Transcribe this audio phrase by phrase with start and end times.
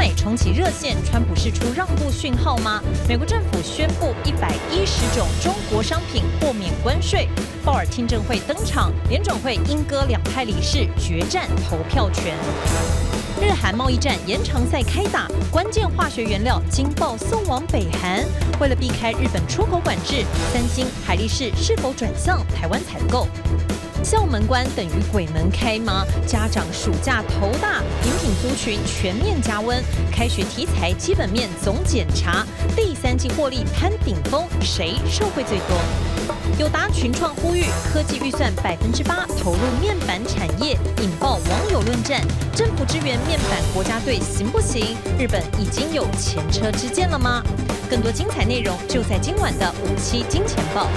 [0.00, 2.82] 美重启热线，川普释出让步讯号吗？
[3.06, 7.28] 美国政府宣布一百一十种中国商品豁免关税。
[7.62, 12.34] 鲍尔听证会登场，联准会英歌两派理事决战投票权。
[13.42, 18.24] 日韩贸易战延长赛开打，关键化学原料惊爆送往北韩。
[18.58, 23.28] 为了避开日本出口管制，三星、海力士是否转向台湾采购？
[24.02, 26.04] 校门关等于鬼门开吗？
[26.26, 29.82] 家长暑假头大，饮品族群全面加温。
[30.10, 35.76] 开学题材基本面总检查，第三季获利攀顶峰，谁受惠最多？
[36.58, 42.20] 友达群创呼吁科技预算百分之八投入面板产业，引爆网友论战。
[42.54, 44.96] 政府支援面板国家队行不行？
[45.18, 47.42] 日本已经有前车之鉴了吗？
[47.88, 50.88] 更多精彩内容就在今晚的五七金钱报。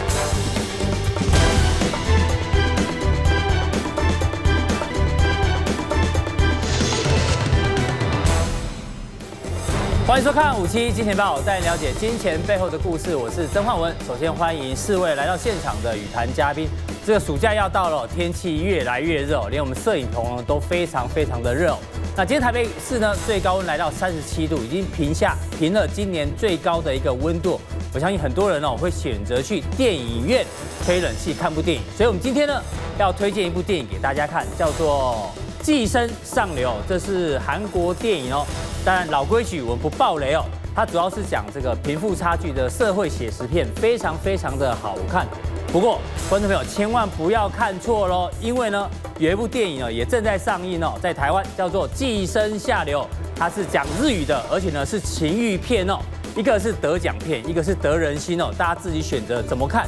[10.06, 13.16] 欢迎收看五七金钱报，带你了解金钱背后的故事。
[13.16, 13.96] 我是曾焕文。
[14.06, 16.68] 首先欢迎四位来到现场的语坛嘉宾。
[17.06, 21.78] 这个暑假要到了，天气越来越热，连我们摄影棚都非常非常的热。
[22.18, 27.60] 那今天台北市呢最高温来到三十七度，已经平下平了今年最高的一个温度。
[27.94, 30.45] 我相信很多人哦会选择去电影院
[30.86, 31.82] 吹冷气看部电影。
[31.95, 32.62] 所以我们今天呢
[33.00, 35.32] 要推荐一部电影给大家看，叫做
[35.64, 38.45] 《寄生上流》，这是韩国电影哦。
[38.83, 40.44] 当然，老规矩，我们不爆雷哦。
[40.75, 45.25] 它主要是讲这个贫富差距的社会写实片，非常非常的好看。
[45.72, 53.02] 不过，观众朋友千万不要看错喽，因为呢，有一部电影呢也正在上映哦，在台湾叫做《寄生下流》，
[53.33, 55.98] 它是讲日语的，而且呢是情欲片哦。
[56.36, 59.88] 一个是得奖片，一个是得人心哦，大家自己选择怎么看。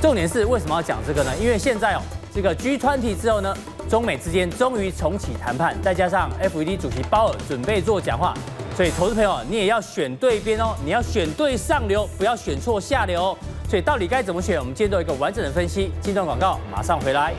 [0.00, 1.32] 重点是为什么要讲这个呢？
[1.40, 2.02] 因为现在哦，
[2.36, 3.56] 这个 G20 之后呢。
[3.88, 8.34] 中美之间终于重启谈判，再加上 FED 主席鲍尔准备做讲话，
[8.76, 13.38] 所以投资朋友你也要选对边哦，你要选对上流，不要选错下流哦。
[13.70, 14.58] 所以到底该怎么选？
[14.58, 15.92] 我们今天都有一个完整的分析。
[16.00, 17.32] 进段广告，马上回来。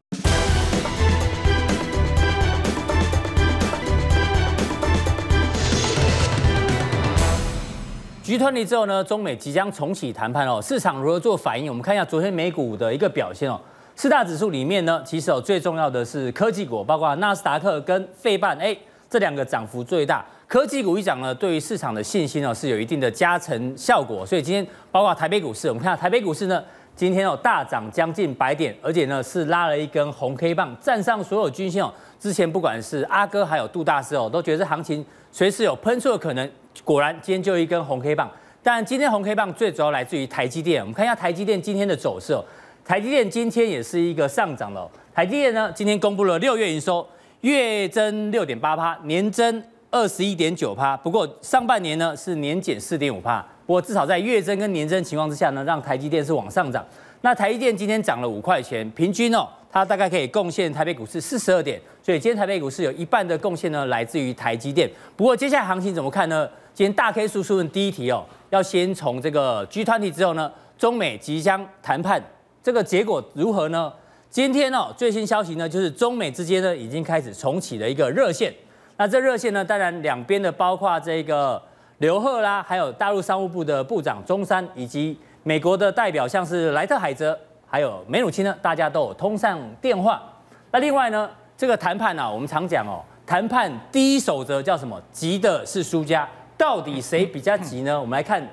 [8.23, 11.67] G20 之后呢，中美即将重启谈判哦，市场如何做反应？
[11.67, 13.59] 我们看一下昨天美股的一个表现哦。
[13.97, 18.77] 四大指数里面呢，其实有最重要的是科技股，包括纳斯达克跟费半，哎，
[19.09, 20.23] 这两个涨幅最大。
[20.47, 24.23] 科技股一涨呢，对于市场的信心呢是有一定的加成效果。
[24.23, 26.63] 所以今天包括台北股市，我们看到台北股市呢，
[26.95, 31.91] 今天哦大涨将近百点，而且呢是拉了一根红 K 棒，站上所有均线哦。
[32.19, 36.47] 之前不管是阿哥还有杜大师哦，都觉得行情随时有喷出的可能。
[36.83, 38.29] 果然今天就一根红 K 棒。
[38.61, 42.43] 但今天红 K 棒最主要来自于台积电，我们看一下台积电今天的走势哦。
[42.87, 44.89] 台积电今天也是一个上涨了。
[45.13, 47.05] 台积电呢，今天公布了六月营收，
[47.41, 49.61] 月增六点八趴，年增
[49.91, 50.95] 二十一点九趴。
[50.95, 53.45] 不过上半年呢是年减四点五趴。
[53.65, 56.85] 不过至少在月增跟年增情况之下呢，让台积电是往上涨。
[57.19, 61.77] 那台积电今天涨了五块钱，平均哦，它大概可以贡献台北股市四十二点。
[62.01, 64.89] 所以今天台北股市有一半的贡献呢来自于台积电。
[65.17, 66.49] 不过接下来行情怎么看呢？
[66.73, 72.23] 今天大 K 叔叔问第一题哦，要先从这个 G20 之后呢，中美即将谈判。
[72.67, 73.89] 这个结果如何呢？
[74.29, 78.53] 今天哦，最新消息呢，就是中美之间呢已经开始重启了一个热线。
[78.97, 81.61] 那这热线呢，当然两边的包括这个
[81.99, 90.21] 刘鹤啦，还有大陆商务部的部长钟山，以及美国的代表像是莱特海泽，还有梅努钦呢，大家都有通上电话。
[90.69, 95.01] 那另外呢，这个谈判、啊，我们常讲哦，谈判第一守则叫什么？
[95.13, 96.27] 急的是输家。
[96.57, 97.97] 到底谁比较急呢？
[97.97, 98.45] 我们来看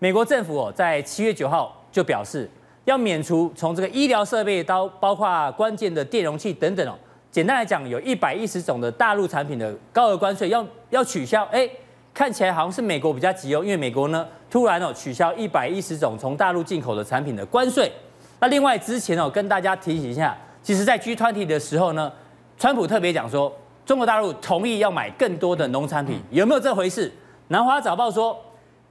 [0.00, 2.50] 美国政府哦，在七月九号就表示。
[2.84, 6.94] 要免除从这个医疗设备到包括关键的电容器等等哦，
[7.30, 11.44] 简单来讲，有一百一十种的大陆产品的高额关税要要取消。
[11.52, 11.68] 哎，
[12.14, 17.92] 看起来好像是美国比较急哦，因为美国呢突然哦取消一百一十种从大陆进口的产品的关税。
[18.40, 22.10] 那另外之前哦跟大家提醒一下，其实在 G20 的时候呢，
[22.58, 23.54] 川普特别讲说，
[23.84, 27.12] 中国大陆同意要买更多的农产品，有没有这回事？
[27.48, 28.36] 南华早报说，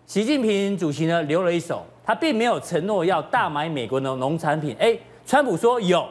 [0.05, 1.83] 习近平主席呢留了一手。
[2.09, 4.97] 他并没有承诺要大买美国的农产品，哎，
[5.27, 6.03] 川普说有，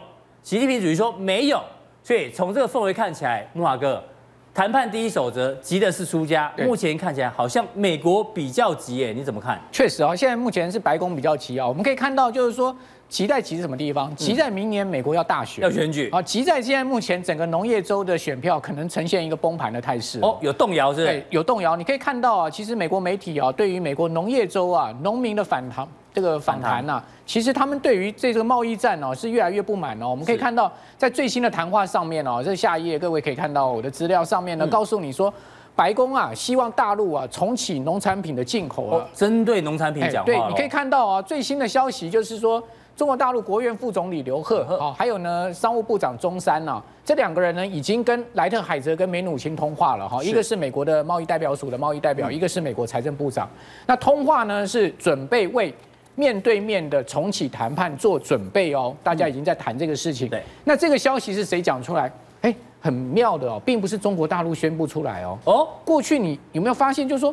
[0.44, 1.60] 习近平主席说没有，
[2.04, 4.00] 所以从这个氛围看起来，木华哥，
[4.54, 6.52] 谈判第一守则，急的是输家。
[6.58, 9.60] 目前看起来好像美国比较急，哎，你怎么看？
[9.72, 12.72] 确实啊，现在目前是白宫比较急啊，我们可以看到就是说。
[13.08, 14.14] 急在急什么地方？
[14.14, 16.20] 急在明年美国要大选，要选举啊！
[16.20, 21.06] 急在现在目前整个农业州的选票可能呈现一个崩盘的态势哦，有动摇是？
[21.06, 21.74] 对，有动摇。
[21.74, 30.08] 你可以看到啊，其实美国媒体啊，对于美国农业州啊农民的反弹这个反弹呐，其实他们对于这个贸易战哦是越来越不满哦。
[30.08, 35.32] 我们可以看到在最新的谈话上面哦，这下一页各位可以看到我的资料上面呢，告诉你说。
[35.76, 39.06] 白宫啊，希望大陆啊重启农产品的进口啊。
[39.14, 40.26] 针对农产品讲话。
[40.26, 42.60] 对，你可以看到啊，最新的消息就是说，
[42.98, 50.20] 中国大陆国务院副总理刘鹤啊，还有呢商务部长钟山呐，这两个人呢已经跟莱特海泽跟梅努钦通话了哈。
[50.20, 53.48] 一个是美国的贸易代表署的贸易代表，一个是美国财政部长。
[53.86, 55.72] 那通话呢是准备为
[56.16, 60.28] 面对面的重启谈判做准备哦，大家已经在谈这个事情。
[60.28, 62.12] 对，那这个消息是谁讲出来？
[62.40, 65.38] 哎，很妙的哦，并不是中国大陆宣布出来哦。
[65.44, 67.32] 哦，过去你有没有发现，就是说，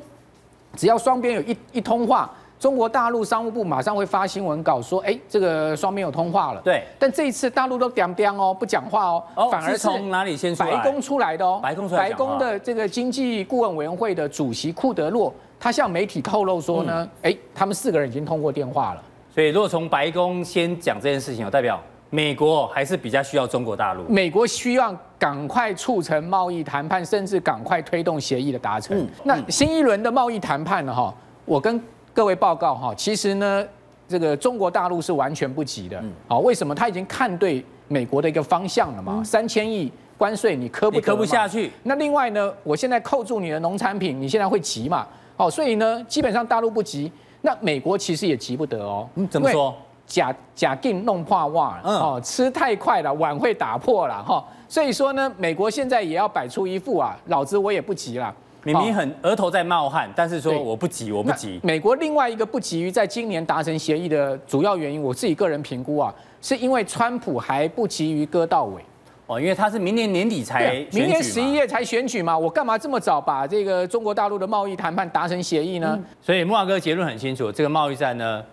[0.78, 2.32] 只要双边有一一通话，
[2.66, 6.62] 中国大陆商务部马上会发新闻稿说，哎，这个双边有通话了。
[6.62, 6.84] 对。
[6.98, 10.72] 但这一次大陆都点点哦，不讲话哦，反而是从哪里先出来？
[10.72, 11.60] 白宫出来的哦。
[11.62, 12.10] 白宫出来。
[12.10, 19.04] 白宫的这个经济顾问委员会的主席库德洛，他向媒体透露说呢，哎，他们四个人已经通过电话了。
[19.32, 21.80] 所以，如果从白宫先讲这件事情，有代表。
[22.10, 24.04] 美国还是比较需要中国大陆。
[24.08, 29.08] 美国需要赶快促成贸易谈判，甚至赶快推动协议的达成。
[29.24, 30.92] 那新一轮的贸易谈判呢？
[30.92, 31.14] 哈，
[31.46, 31.80] 我跟
[32.16, 33.68] 各位报告哈，其实呢，
[34.08, 36.02] 这个中国大陆是完全不急的。
[36.30, 36.74] 好，为什么？
[36.74, 39.22] 他已经看对美国的一个方向了嘛？
[39.22, 41.70] 三千亿关税你磕不磕不下去？
[41.84, 45.06] 那另外呢，我现在扣住你的农产品，你现在会急嘛？
[45.36, 49.06] 哦，所以呢，基本上大陆不急，那美国其实也急不得哦。
[49.16, 49.76] 嗯，怎么说？
[50.08, 54.42] 假假定弄破碗，哦，吃太快了，碗会打破了哈。
[54.70, 58.34] 所以说呢，美国现在也要摆出一副啊，老子我也不急了。
[58.66, 61.60] 明明很额头在冒汗，但是说我不急，我不急。
[61.64, 68.82] 美国另外一个不急于在今年达成协议的主要原因，我自己个人评估啊，是因为川普还不急于割到尾。
[69.28, 75.96] 哦，因为他是明年年底才明年十一月才选举嘛，我干嘛这么早把这个中国大陆的贸易谈判达成协议呢？
[75.98, 78.44] 嗯、所以木华哥结论很清楚，这个贸易战呢。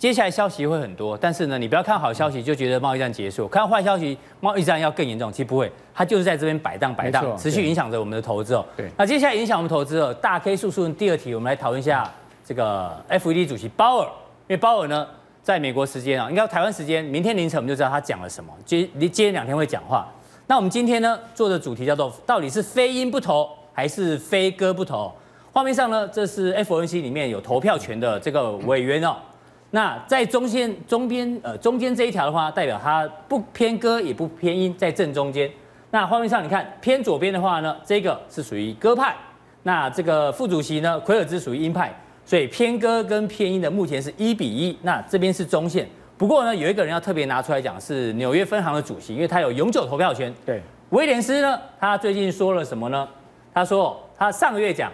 [0.00, 8.64] 接下来消息会很多，但是呢，你不要看好消息就觉得贸易战结束，看坏消息贸易战要更严重，其实不会，它就是在这边摆荡摆荡，持续影响着我们的投资哦。
[8.74, 12.10] 对，那接下来影响我们投资哦，大 K 速速第二题，我们来讨论一下
[12.42, 14.06] 这个 FED 主席鲍尔，
[14.48, 15.06] 因为鲍尔呢，
[15.42, 20.08] 在美国时间啊，应该台湾时间明天凌晨我们就知道他讲了什么，接接连两天会讲话。
[20.46, 25.12] 那我们今天呢做的主题叫做到底是非鹰不投还是非鸽不投？
[25.52, 29.14] 画面上呢，这是 FOMC 里面有投票权的这个委员哦。
[29.72, 35.48] 那在中线中边呃中间这一条的话，代表它不偏歌也不偏音，在正中间。
[35.92, 39.14] 那画面上你看偏左边的话呢，这个是属于鸽派。
[39.62, 41.94] 那这个副主席呢，奎尔兹属于鹰派，
[42.24, 44.76] 所以偏歌跟偏音的目前是一比一。
[44.82, 45.88] 那这边是中线。
[46.18, 50.34] 不过呢，有一个人要特别拿出来讲，是纽约分行的主席，因为他有永久投票权。
[50.44, 53.08] 对，威廉斯呢，他最近说了什么呢？
[53.54, 54.90] 他说他上个月讲，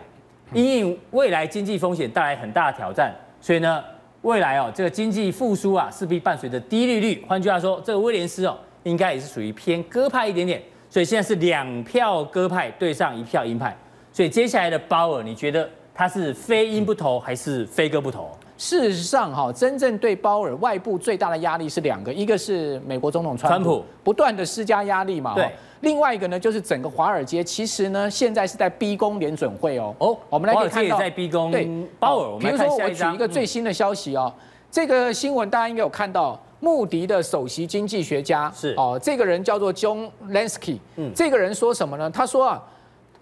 [0.52, 3.82] 因应未来经济风险带来很大的挑战，所以呢。
[4.26, 7.25] 未来哦，这个经济复苏啊，势必伴随着低利率。
[7.28, 10.61] 换句话说，这个威廉斯哦，应该也是属于偏鸽派一点点。
[10.90, 13.76] 所以现在是两票鸽派对上一票鹰派。
[14.12, 18.28] 所以接下来的鲍尔，你觉得他是非鹰不投还是非鸽不投？
[18.58, 25.34] 事实上哈，真正对鲍尔外部最大的压力是两个，一个是美国总统川普不断的施加压力嘛。
[25.37, 25.52] 对。
[25.81, 29.94] 另外一个呢，就是整个华尔街其实呢，现在是在逼宫联准会哦。
[29.99, 31.50] 哦，我们来可以看到，在逼宫。
[31.50, 31.69] 对，
[31.99, 32.38] 鲍尔。
[32.38, 34.32] 比如说，我举一个最新的消息哦，
[34.70, 40.78] 这个新闻大家应该有看到，穆迪的首席经济学家是哦，这个人叫做 John Lansky。
[40.96, 42.11] 嗯，这个人说什么呢？
[42.11, 42.62] 他说啊，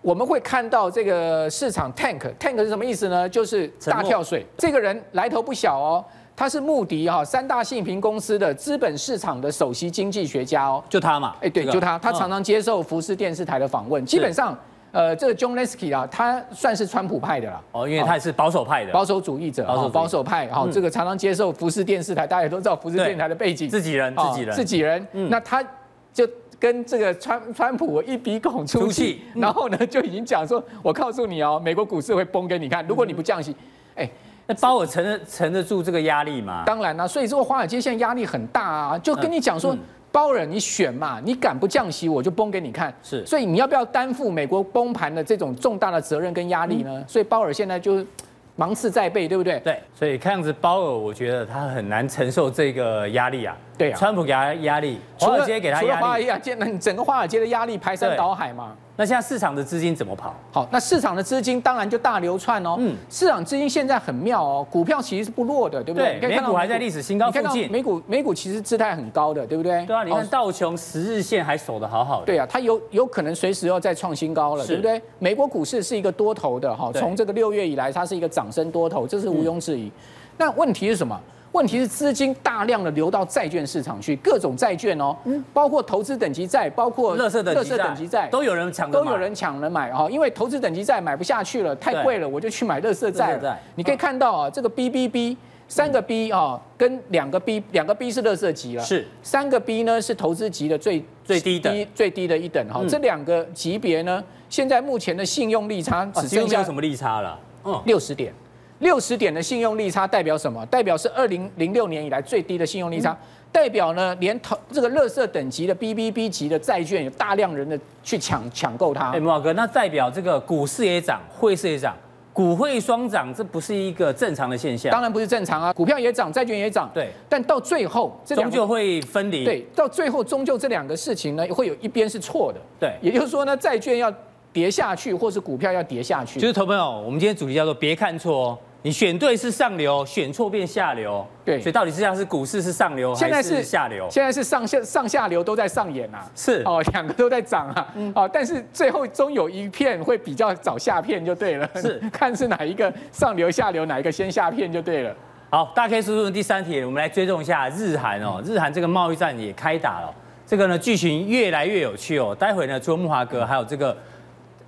[0.00, 3.28] 我们会看到这个市场 tank，tank 是什么意思呢？
[3.28, 4.46] 就是大跳水。
[4.56, 6.04] 这个人来头不小哦。
[6.36, 14.56] 他是穆迪哈三大信评公司的资本市场的首席经济学家哦，就他嘛，哎对，就他，他常常接受福斯电视台的访问，基本上，
[14.90, 25.64] 呃，这个 John Lesky 啊，他算是川普派的啦，哦，因为他也是保守派的，保守主义者，保守保守派，好，这个常常接受福斯电视台，大家也都知道福斯电视台的背景，自己人，自己人，自己人，那他
[26.12, 33.54] 就跟这个川川普一鼻孔出气，然后呢就已经讲说，我告诉你哦，美国股市会崩给你看，如果你不降息，
[33.94, 34.10] 哎。
[34.46, 36.64] 那鲍尔承得承得住这个压力吗？
[36.66, 39.76] 当然啦，所以这个华尔街现在压力很大啊，就跟你讲说，
[40.12, 42.94] 鲍尔你选嘛，你敢不降息，我就崩给你看。
[43.02, 47.02] 是，所以你要不要担负美国崩盘的这种重大的责任跟压力呢？
[47.08, 48.04] 所以鲍尔现在就
[48.56, 49.58] 芒刺在背，对不对？
[49.60, 53.56] 对，所以看样子鲍尔，我觉得他很难承受这个压力啊。
[53.76, 58.76] 对啊，川普给他压力，华尔街给他压力，除了华尔街， 那整个华尔街的压力排山倒海嘛。
[58.96, 60.32] 那现在市场的资金怎么跑？
[60.52, 62.76] 好，那市场的资金当然就大流窜哦。
[62.78, 66.20] 嗯，市场资金现在很妙哦，股票其实是不弱的，对不对？
[66.20, 67.68] 对，美股还在历史新高附近。
[67.70, 69.84] 美股美股其实姿态很高的，对不对？
[69.84, 72.26] 对啊，你看道琼十日线还守得好好的。
[72.26, 75.02] 对啊，它有有可能随时要再创新高了，对不对？
[75.18, 79.90] 美国股市是一个多头的哈，从这个六月以来，它是一个涨升多头，这是毋庸置疑。
[80.38, 81.20] 那问题是什么？
[81.54, 85.16] 问题是资金大量的流到债券市场去，各种债券哦，
[85.52, 93.40] 包括投资等级债，包括乐色等级债，都有人抢，都有人抢着买哈，因为投资等级债买不下去了，太贵了，我就去买乐色债。
[93.76, 95.36] 你可以看到啊，这个 BBB
[95.68, 99.06] 三个 B 啊，跟两个 B，两个 B 是乐色级了，是。
[99.22, 107.38] 三个 B 呢是投资级的最最低的最低的一等哈，这两个级别呢，现在目前的信用利差只剩下什么利差了？
[107.64, 108.34] 嗯，六十点。
[108.80, 110.64] 六十点的信用利差代表什么？
[110.66, 113.16] 代表是二零零六年以来最低的信用利差，
[113.52, 119.12] 代表呢，连投这个垃圾等级的 BBB 级的债券有大量人的去抢抢购它。
[119.12, 121.96] 哎，慕驊哥，那代表这个股市也涨，汇市也涨，
[122.32, 124.90] 股汇双涨，这不是一个正常的现象？
[124.90, 126.90] 当然不是正常啊，股票也涨，债券也涨。
[126.92, 129.44] 对，但到最后，这终究会分离。
[129.44, 132.60] 对，到最后终究这两个事情呢，会有一边是错的。
[132.80, 134.12] 对，也就是说呢，债券要
[134.54, 136.40] 跌下去，或是股票要跌下去。
[136.40, 138.58] 就是投朋友，我们今天主题叫做别看错哦。
[138.82, 141.26] 你选对是上流，选错变下流。
[141.42, 144.06] 对，所以到底是像是股市是上流还是下流？
[144.10, 146.24] 现在是上下上下流都在上演啊。
[146.36, 147.88] 是哦，两个都在涨啊。
[147.96, 148.12] 嗯。
[148.14, 151.68] 哦，但是最后终有一片会比较早下片就对了。
[151.76, 155.16] 是， 看是哪一个上流下流哪一个先下片就对了。
[155.50, 158.42] 好，大 K 叔叔的第三题，我们来追踪一下日韩哦。
[158.44, 160.14] 日韩这个贸易战也开打了，
[160.46, 162.36] 这个呢剧情越来越有趣哦。
[162.38, 163.96] 待会呢，除了木华哥，还有这个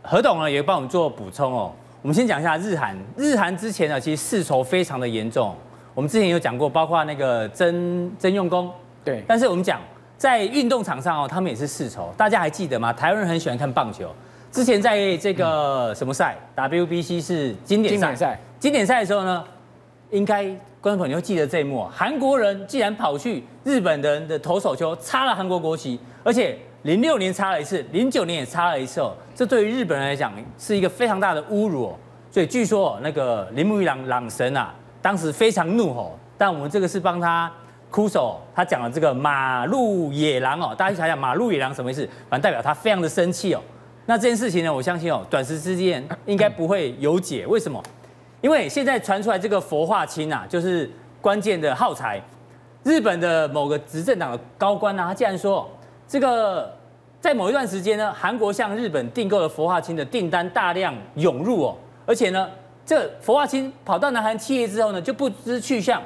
[0.08, 1.72] 何董呢，也帮我们做补充哦。
[2.00, 5.52] 我们先讲一下日韩，日韩之前呢，其实世仇非常的严重。
[5.94, 8.70] 我们之前有讲过，包括那个曾曾用功，
[9.04, 9.24] 对。
[9.26, 9.80] 但是我们讲
[10.16, 12.14] 在运动场上哦，他们也是世仇。
[12.16, 12.92] 大家还记得吗？
[12.92, 14.08] 台湾人很喜欢看棒球。
[14.52, 18.38] 之前在这个什么赛，WBC 是经典赛。
[18.60, 19.42] 经典赛的时候呢，
[20.12, 20.44] 应该
[20.80, 26.56] 观众朋友记得这一幕：韩国人竟然跑去日本人的投手球插了韩国国旗，而且。
[26.86, 29.12] 零六年插了一次，零九年也插了一次哦。
[29.34, 31.96] 这对于日本人来讲是一个非常大的侮辱哦。
[32.30, 36.16] 所以据说那个铃木一朗朗神啊，当时非常怒吼。
[36.38, 37.52] 但我们这个是帮他
[37.90, 40.72] 哭手，他讲了这个马路野狼哦。
[40.78, 42.08] 大家去想想马路野狼什么意思？
[42.30, 43.60] 反正代表他非常的生气哦。
[44.04, 47.44] 那这件事情呢，我相信哦，短时之间应该不会有解。
[47.48, 47.82] 为什么？
[48.42, 50.88] 因为现在传出来这个氟化氢啊，就是
[51.20, 52.22] 关键的耗材。
[52.84, 55.68] 日本的某个执政党的高官啊，他竟然说
[56.06, 56.75] 这个。
[57.26, 62.48] 在某一段时间呢，韩国向日本订购了氟化氢的订单大量涌入哦，而且呢，
[62.84, 66.00] 这氟化氢跑到南韩企业之后呢，就不知去向，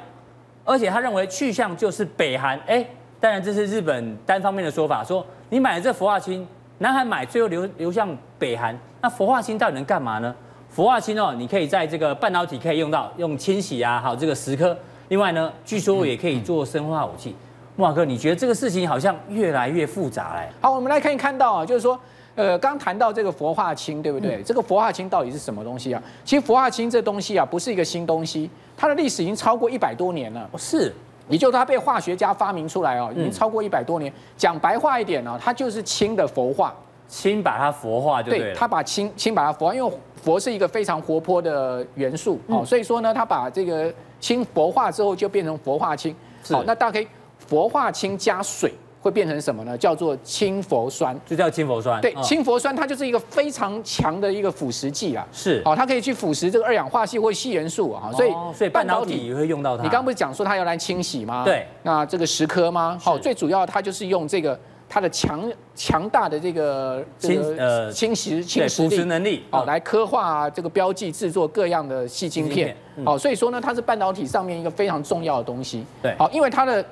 [0.65, 2.59] 而且他认为去向就是北韩。
[2.65, 2.83] 哎，
[3.19, 6.47] 当然这是日本单方面的说法，说你买了这氟化氢，
[6.79, 10.35] 南韩买，最后流流向北韩，那氟化氢到底能干嘛呢？
[10.71, 14.75] 氟化氢哦，你可以在这个半导体可以用到，用清洗啊，还有这个蚀刻。
[15.09, 17.35] 另外呢，据说也可以做生化武器。
[17.81, 20.47] 慕驊哥，你觉得这个事情好像越来越复杂哎。
[20.61, 21.99] 好，我们来看一看到啊，就是说，
[22.35, 24.35] 呃，刚谈到这个氟化氢，对不对？
[24.35, 26.01] 嗯、这个氟化氢到底是什么东西啊？
[26.23, 28.47] 其实氟化氢这东西啊，不是一个新东西，
[28.77, 30.47] 它的历史已经超过一百多年了。
[30.51, 30.93] 哦，是，
[31.27, 34.13] 也就是它被化学家发明出来哦，已经超过一百多年。
[34.37, 36.75] 讲、嗯、白话一点呢，它就是氢的氟化，
[37.07, 46.15] 氢把它氟化就对它把氢氢把它氟化，因为氟是一个非常活泼的元素哦，嗯、所以说呢，它把这个氢氟化之后就变成氟化氢。
[46.51, 47.07] 好是，那大家可以。
[47.51, 49.77] 氟化氢加水会变成什么呢？
[49.77, 51.99] 叫做氢氟酸，就叫氢氟酸。
[51.99, 55.27] 对，氢氟酸它就是一个非常强的一个腐蚀剂啊。
[55.33, 58.09] 是，好，它可以去腐蚀这个二氧化矽或矽元素啊。
[58.13, 59.83] 所以，所以半导体也会用到它。
[59.83, 61.43] 你刚刚不是讲说它要来清洗吗？
[61.43, 61.67] 对。
[61.83, 62.97] 那这个蚀刻吗？
[63.01, 72.77] 好，最主要它就是用这个它的强强大的这个清呃清洗清洗能力，好来刻画这个标记制作各样的细晶片。
[73.03, 75.83] 好，所以说呢，它是半导体上面一个非常重要的东西。
[76.03, 76.15] 对。
[76.19, 76.85] 好，因为它的。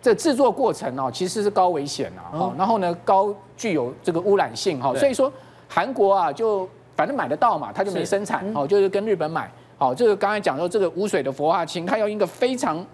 [0.00, 5.32] 这制作过程哦，其实是高危险啊，哦，然后呢，高具有这个污染性哈，所以说
[5.68, 12.84] 韩国啊，就反正买得到嘛，它就没生产哦，就是跟日本买，好，就是刚才讲说这个无水的氟化氢，它要一个非常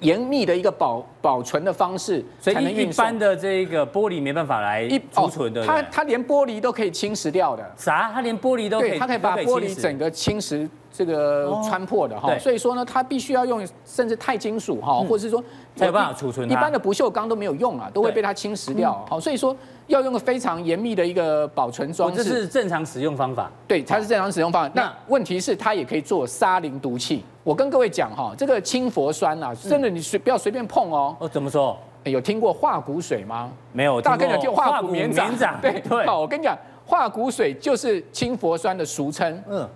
[0.00, 8.10] 严密的一个保保存的方式，所以一般的这个玻璃没办法来储存的，它它连玻璃都可以侵蚀掉的，啥？
[8.14, 10.68] 它连玻璃都可以，它可以把玻璃整个侵蚀。
[10.96, 15.42] 这个穿破的哈，哦、所以说呢，它必须要用甚至钛金属哈，或者是说
[15.74, 16.48] 才有办法储存。
[16.48, 19.04] 一般的不锈钢都没有用啊，都会被它侵蚀掉。
[19.10, 19.54] 好，所以说
[19.88, 22.22] 要用个非常严密的一个保存装置。
[22.22, 23.50] 这是正常使用方法。
[23.66, 24.72] 对，它是正常使用方法。
[24.72, 27.24] 那问题是它也可以做沙林毒气。
[27.42, 31.16] 我跟各位讲哈，这个氢氟酸啊，真的你随不要随便碰哦。
[31.18, 31.76] 哦，怎么说？
[32.04, 33.50] 有听过化骨水吗？
[33.72, 34.00] 没有。
[34.00, 35.58] 大家跟你讲化骨绵掌。
[35.60, 36.06] 对对。
[36.06, 39.42] 好，我跟你讲，化骨水就是氢氟酸的俗称。
[39.48, 39.68] 嗯。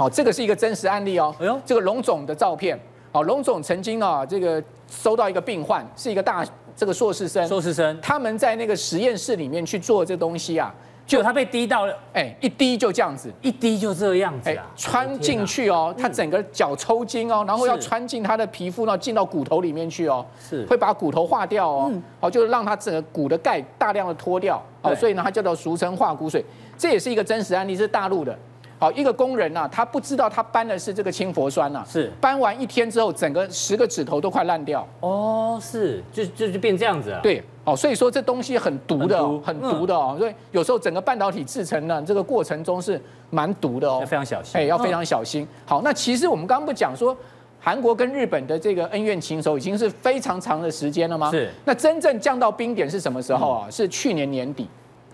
[0.00, 1.34] 好，这个是一个真实案例哦。
[1.38, 2.80] 哎呦，这个龙总的照片。
[3.12, 6.42] 好，龙总曾经啊，这个收到一个病患，是一个大
[6.74, 7.46] 这个硕士生。
[7.46, 10.74] 硕士生，他们在那个实验室里面去做这东西啊，
[11.06, 20.64] 就他被滴到了，哎，一滴就这样子，一滴就这样子啊，穿进去哦，他整个脚抽筋哦，然后要穿进他的皮肤，然后进到骨头里面去哦，是。
[20.64, 26.42] 会把骨头化掉哦，好，就是让他整个骨的钙大量的脱掉，哦，所以呢，它叫做俗称化骨水，
[26.78, 28.34] 这也是一个真实案例，是大陆的。
[28.80, 34.88] 好，一个工人呐、啊，他不知道他搬的是这个氢氟酸呐、啊，是搬完一天之后，整个十个指头都快烂掉。
[35.00, 37.20] 哦，是，就就就变这样子啊。
[37.22, 40.16] 对，哦，所以说这东西很毒的，很毒的哦。
[40.18, 44.58] 所以有时候整个半导体制成呢，这个过程中是蛮毒的哦，要非常小心。
[44.58, 45.46] 哎，要非常小心。
[45.66, 47.14] 好，那其实我们刚刚不讲说，
[47.60, 51.30] 韩国跟日本的这个恩怨情仇已经是非常长的时间了吗？
[51.30, 51.50] 是。
[51.66, 53.70] 那真正降到冰点是什么时候啊？
[53.70, 54.66] 是去年年底。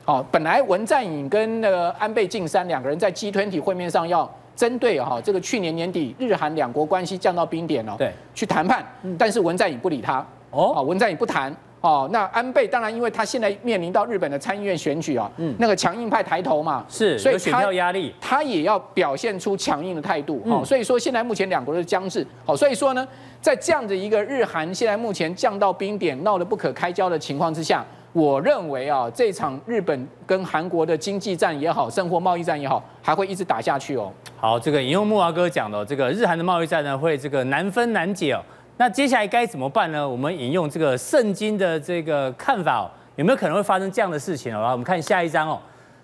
[0.07, 8.87] 好，本来文在寅跟那个安倍晋三两个人在 G20 会面上要针对哈这个去年年底日韩两国关系降到冰点了，对，去谈判，
[9.19, 23.05] 但是文在寅不理他，哦，文在寅不谈，哦，那安倍当然因为他现在面临到日本的参议院选举啊，嗯，那个强硬派抬头嘛，是，所以选票压力，他也要表现出强硬的态度，哦，所以说现在目前两国的僵持，好，所以说呢，
[23.41, 27.85] 在这样的一个日韩现在目前降到冰点闹得不可开交的情况之下。
[28.17, 34.11] 我认为啊，这场日本跟韩国的经济战也好，甚或贸易战也好，还会一直打下去哦。
[34.39, 38.41] 好，这个引用木华哥讲的，这个日韩的贸易战呢，会这个难分难解哦。
[38.79, 40.09] 那接下来该怎么办呢？
[40.09, 44.63] 我们引用这个圣经的这个看法哦，有没有可能会发生这样的事情哦？
[44.63, 45.61] 来，我们看下一章哦。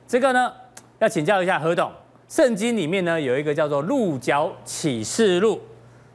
[0.07, 0.53] 这个呢，
[0.99, 1.91] 要请教一下何董，
[2.29, 5.59] 圣经里面呢有一个叫做鹿角启示录。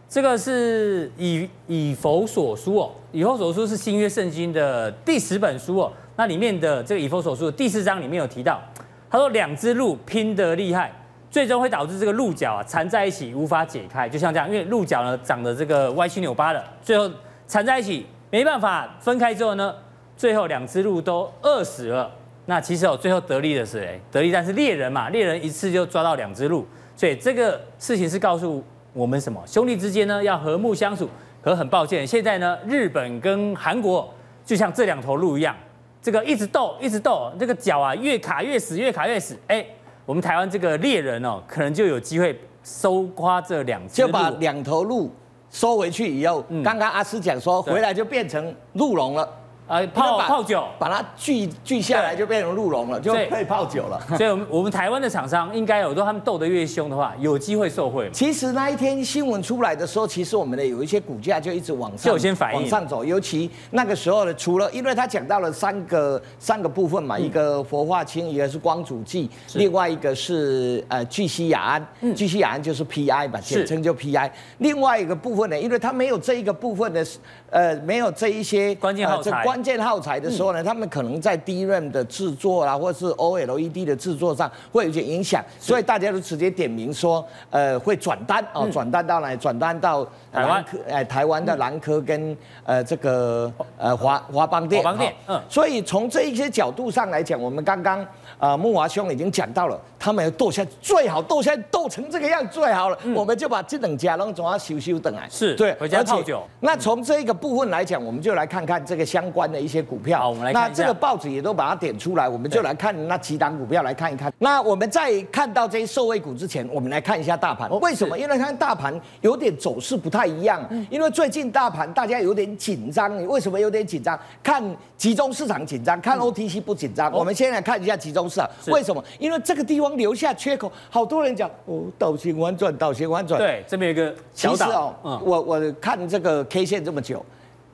[0.07, 5.91] 这个是以以弗所书哦，以弗所书是新约圣经的第十本书哦。
[6.17, 8.61] 那里面的这个以弗所书的第四章里面有提到，
[9.09, 10.91] 他说两只鹿拼得厉害，
[11.31, 17.09] 最终会导致这个鹿角啊缠在一起无法解开，就像这样，因为鹿角呢长得这个歪七扭八的，最后
[17.47, 19.73] 缠在一起没办法分开之后呢，
[20.17, 22.11] 最后两只鹿都饿死了。
[22.45, 24.01] 那其实哦，最后得利的是谁？
[24.11, 28.61] 得利但是猎人嘛，猎人一次就抓到两只鹿，所以这个事情是告诉。
[28.93, 30.23] 我们什么兄弟之间呢？
[30.23, 31.07] 要和睦相处。
[31.47, 34.13] 可很抱歉，现在呢，日本跟韩国
[34.43, 35.55] 就像这两头鹿一样，
[36.01, 39.33] 这个一直斗，一直斗，这个脚啊越卡越死，越卡越死。
[39.47, 39.65] 哎，
[40.05, 45.09] 我们台湾这个猎人哦，可能就有机会收刮这两只，就把两头鹿
[45.49, 49.25] 收回去以后，嗯、刚刚阿斯讲说回来就变成鹿茸了。
[49.67, 54.01] 呃，泡泡酒，把它锯锯下来就变成鹿茸了，就可以泡酒了。
[54.17, 58.09] 所以，我们我们台湾的厂商应该有，如果他们斗得越凶的话，有机会受惠。
[58.13, 63.03] 其实那一天新闻出来的时候，其实我们的有一些股价就一直往上，就先反应往上走。
[63.03, 74.31] 尤其那个时候呢，除了因为他讲到了三个三个部分嘛，一个氟化氢，一个是光阻剂，另外一个是呃聚烯亚胺，聚烯亚胺就是 PI 吧，简称就 PI。
[74.59, 77.05] 另外一个部分呢，因为它没有这一个部分的，
[77.49, 79.43] 呃，没有这一些关键耗材。
[79.57, 89.35] 关键耗材的时候呢，他们可能在 DRAM 的制作啊，或者是 OLED 的制作上会有些影响，所以大家都直接点名说，呃，会转单哦，转单到哪？
[89.37, 90.63] 转单到台湾？
[90.63, 98.05] 科，哎，台湾的兰科跟呃这个呃华华邦电，华邦电，嗯，所以从这一些角度上来讲，我们刚刚。
[98.39, 105.27] 呃木华兄已经讲到了，他们要斗下最好斗下斗成这个样最好了，嗯、我们就把这等家拢总要修修等来。
[105.29, 106.43] 是对，回家泡酒。
[106.59, 110.19] 那从这个部分来讲，我们就来看看这个相关的一些股票。
[110.19, 110.63] 好，我们来看。
[110.63, 114.31] 那这个报纸也都把它点出来，我们就来看那几档股票来看一看。
[114.39, 117.69] 那我们在看到这些受惠股之前，我们来看一下大盘。
[117.79, 118.17] 为什么？
[118.17, 120.63] 因为看大盘有点走势不太一样。
[120.89, 123.17] 因为最近大盘大家有点紧张。
[123.19, 124.17] 你为什么有点紧张？
[124.43, 124.63] 看
[124.97, 127.11] 集中市场紧张，看 OTC 不紧张。
[127.11, 129.03] 我们先来看一下集中市场，为什么？
[129.19, 133.39] 因为这个地方留下缺口，好多人讲哦，倒行反转，倒行反转。
[133.39, 134.65] 对，这边有一个小岛。
[134.65, 137.23] 其实哦，嗯、我我看这个 K 线这么久。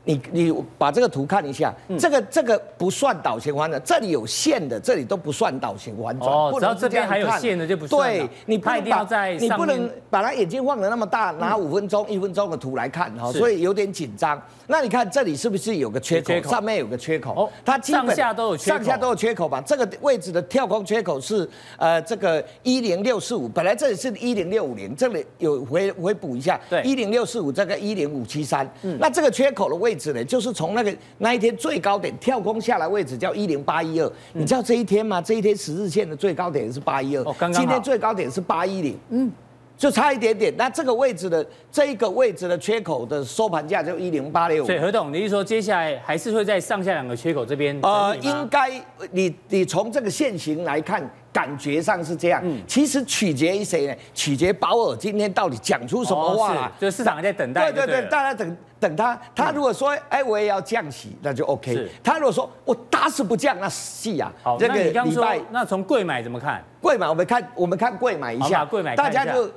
[0.05, 6.29] 你你把这个图看一下，这个这个不算导型反转，这里有线的，这里都不算导型反转。
[6.29, 8.11] 哦，只要这边还有线的就不算。
[8.11, 14.41] 对，你不能把你不能把它眼睛放得那么大，拿五分钟、一分钟的图来看哈，所以有点紧张。
[14.67, 16.41] 那你看这里是不是有个缺口？
[16.49, 17.33] 上面有个缺口。
[17.35, 18.77] 哦，它上下都有缺口。
[18.77, 19.61] 上下都有缺口吧？
[19.65, 26.59] 这个位置的跳空缺口是呃这个一零六四五，本来这里是一零六五零，这里有回回补一下。
[26.69, 28.69] 对，一零六四五这个一零五七三。
[28.81, 35.21] 嗯，那这个缺口的位置呢，就是从那个那一天最高点跳空下来位置叫一零八一二，你知道这一天吗？
[35.21, 39.32] 这一天十日线的最高点是八一二，今天最高点是八一零，嗯，
[39.77, 40.53] 就差一点点。
[40.58, 44.65] 那这个位置的这一个位置的缺口的收盘价就一零八六五。
[44.67, 47.77] 所以何董，你是说接下来还是会在上下两个缺口这边？
[47.82, 48.71] 呃，应该
[49.12, 51.10] 你你从这个线型来看。
[51.33, 53.95] 感觉上是这样，嗯，其实取决于谁呢？
[54.13, 57.71] 取决保尔今天到底讲出什么话了，就市场还在等待。
[57.71, 59.19] 对对对，大家等等他。
[59.35, 61.89] 他如果说，哎，我也要降息，那就 OK。
[62.03, 64.31] 他如果说我打死不降，那戏啊。
[64.43, 66.63] 好，这个礼拜，那从贵买怎么看？
[66.79, 68.63] 贵买，我们看，我们看贵买一下。
[68.63, 69.49] 贵买，大家就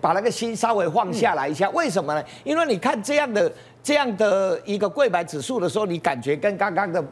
[0.00, 1.68] 把那个心稍微放下来一下。
[1.70, 2.24] 为什么呢？
[2.44, 3.52] 因为你看这样的
[3.88, 7.02] 这样的一个柜买指数的时候，你感觉跟刚刚的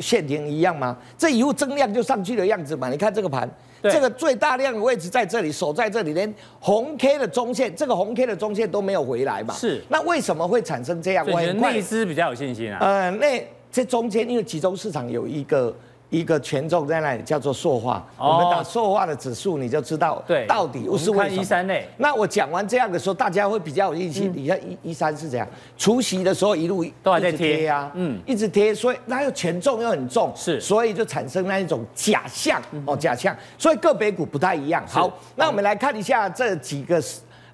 [0.00, 0.94] 线停一样吗？
[1.16, 2.90] 这一路增量就上去的样子嘛？
[2.90, 3.48] 你看这个盘。
[3.82, 9.54] 这个最大量的位置在这里，守在这里，连红 K 的中线，这个红 K 的中线都没有回来嘛？
[9.54, 9.82] 是。
[9.88, 11.24] 那为什么会产生这样？
[11.26, 12.80] 我觉得内资比较有信心啊。
[12.82, 15.74] 呃，那这中间因为集中市场有一个。
[16.08, 21.42] 一个权重在那里叫做塑化，哦、我们打塑化的指数，你就知道对，到底是为什么。
[21.42, 21.88] 一三类。
[21.96, 24.24] 那我讲完这样的时候，大家会比较有印象。
[24.32, 33.36] 你看一一三是怎样，除夕的时候一路都还在贴啊，嗯，一直贴，所以那又权重又很重，是，所以就产生那一种假象哦，假象。
[33.58, 34.84] 所以个别股不太一样。
[34.86, 37.02] 好，那我们来看一下这几个。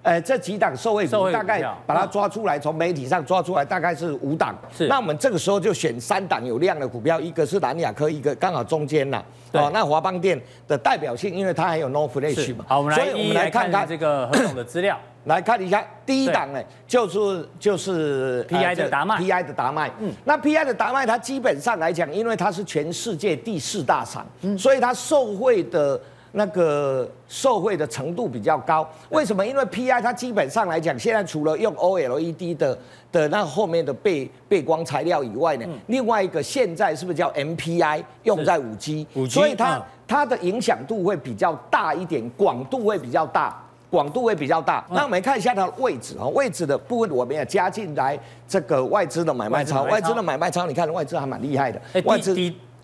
[0.02, 4.52] 呃，这几档受惠股大概把它抓出来，从媒体上抓出来，大概是五档。
[4.76, 9.22] 是，那我们这个时候就选三档有量的股票，一个是南亚科，一个刚好中间呐。
[9.52, 12.64] 哦，那华邦电的代表性，因为它还有 NOR Flash 嘛。
[12.66, 19.88] 好，我们来一一来看看这个何总的资料， 来看一下第一档呢，就是就是 PI 的达麦，PI 的达麦。
[20.00, 24.26] 嗯，那 PI 的达麦，它基本上来讲，因为它是全世界第四大厂，
[24.58, 26.00] 所以它受惠的。
[26.32, 29.46] 那个受惠的程度比较高，为什么？
[29.46, 32.78] 因为 PI 它基本上来讲，现在除了用 OLED 的
[33.12, 39.06] 的那后面的背背光材料以外呢，嗯、另外一个现在是不是叫 MPI 用在五 G？
[39.14, 44.82] 五 G，所以它、嗯、它的影响度会比较大一点，广度会比较大，广度会比较大。
[44.88, 48.18] 嗯、那我们看一下它的位置啊，位置的部分我们也加进来
[48.48, 52.34] 这个外资的买卖超，外资的买卖超，你看外资还蛮厉害的，外资。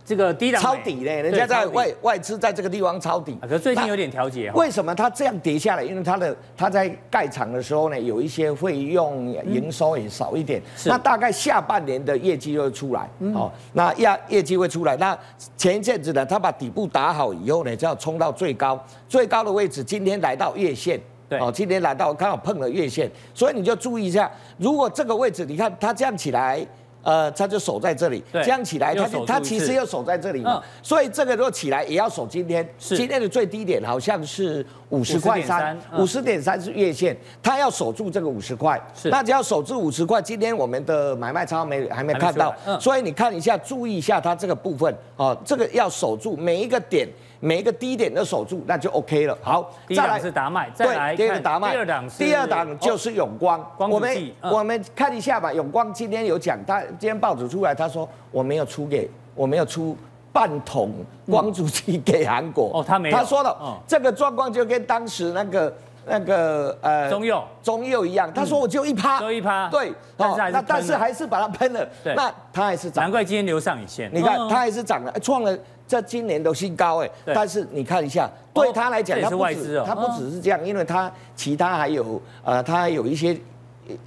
[0.08, 4.50] 这个低档抄底嘞，人家在外外资在这个地方抄底，可是最近有点调节。
[4.54, 5.84] 为什么它这样跌下来？
[5.84, 10.62] 因为它的它在盖厂的时候呢，有一些费用营收也少一点。
[10.86, 14.96] 那大概下半年的业绩就会出来，哦，那业业绩会出来。
[14.96, 15.16] 那
[15.58, 26.66] 前一阵子呢，它把底部打好以后呢，就要冲到最高，最高的位置今天来到月线，对，哦，今天来到刚好碰了月线，所以你就注意一下，如果这个位置你看它这样起来。
[27.02, 47.08] 呃，他就守在这里，这样起来，它它其实又守在这里嘛，所以这个如果起来也要守今天，今天的最低点好像是五十块三，五十点三是月线，他要守住这个五十块，那只要守住五十块，今天我们的买卖超没还没看到，所以你看一下，注意一下它这个部分，哦，这个要守住每一个点。
[47.40, 49.38] 每一个低点都守住，那就 OK 了。
[49.40, 53.64] 好，再来是达麦，再来第二个达麦，第二档是第二档就是永光。
[53.76, 55.52] 我们我们看一下吧。
[55.52, 59.96] 永光今天有讲，他今天报纸出来，他说我没有出给，我没有出
[60.32, 60.92] 半桶
[61.26, 62.70] 光阻剂给韩国。
[62.74, 63.16] 哦，他没有。
[63.16, 65.72] 他说了，这个状况就跟当时那个
[66.08, 68.32] 那个呃中右中右一样。
[68.32, 69.68] 他说我就一趴，就一趴。
[69.68, 71.86] 对，那但是还是把它喷了。
[72.16, 73.04] 那它还是涨。
[73.04, 74.10] 难怪今天留上影线。
[74.12, 75.56] 你看，它还是涨了，创了。
[75.86, 83.34] 这今年都新高哎，但是你看一下，对他来讲，他不止，他不只是这样，因为他其他还有呃，他还有一些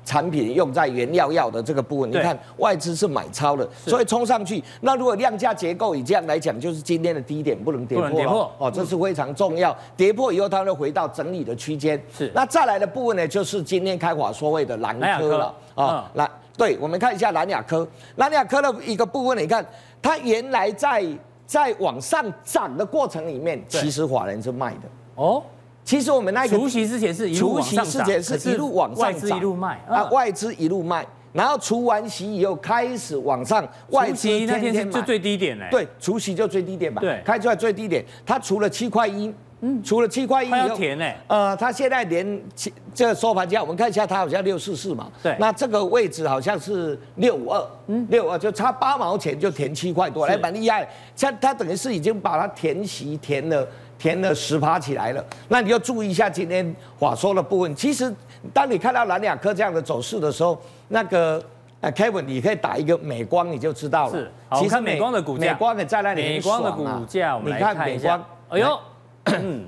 [0.03, 2.09] 产品用在原料药的这个部分。
[2.09, 4.63] 你看外资是买超的，所以冲上去。
[4.81, 9.75] 那如果量价结构以这样来讲，就是今天的低点不能跌破哦，这是非常重要。
[9.95, 12.01] 跌破以后，它会回到整理的区间。
[12.15, 12.31] 是。
[12.33, 16.11] 那再来的部分呢，就是今天开法所谓的蓝科了啊。
[16.15, 19.65] 来，对，我们看一下蓝雅科，蓝雅科的一个部分，你看
[20.01, 21.05] 它原来在。
[21.51, 24.81] 在往上涨的过程里面，其实法人是卖的
[25.15, 25.43] 哦。
[25.91, 39.33] 其实我们那个除夕之前是一路往上涨，是一路往上涨，一路卖啊，外资一路卖，然后除完息以后开始往上，外资那天就最低点嘞，对，除息就最低点吧，对，开出来最低点，它除了七块一。
[39.63, 41.05] 嗯，除了七块一以后，填呢？
[41.27, 45.07] 呃，它现在连七这个收盘价，我们看一下，它好像六四四嘛。
[45.21, 45.35] 对。
[45.39, 50.89] 那这个位置好像是六五二，嗯，六五二就差八毛钱就填七块多，还蛮厉害。
[51.15, 53.67] 像它等于是已经把它填息填了，
[54.01, 55.23] 填了十趴起来了。
[55.49, 57.75] 那你要注意一下今天话说的部分。
[57.75, 58.11] 其实
[58.51, 61.43] 当你看到蓝雅科这样的走势的时候，那个
[61.81, 64.13] 呃 Kevin，你可以打一个美光，你就知道了。
[64.13, 64.31] 是。
[64.55, 68.19] 其实美光的股价，美光的在那里美光的股价，我们来看一下。
[68.49, 68.79] 哎呦。
[69.25, 69.67] 嗯，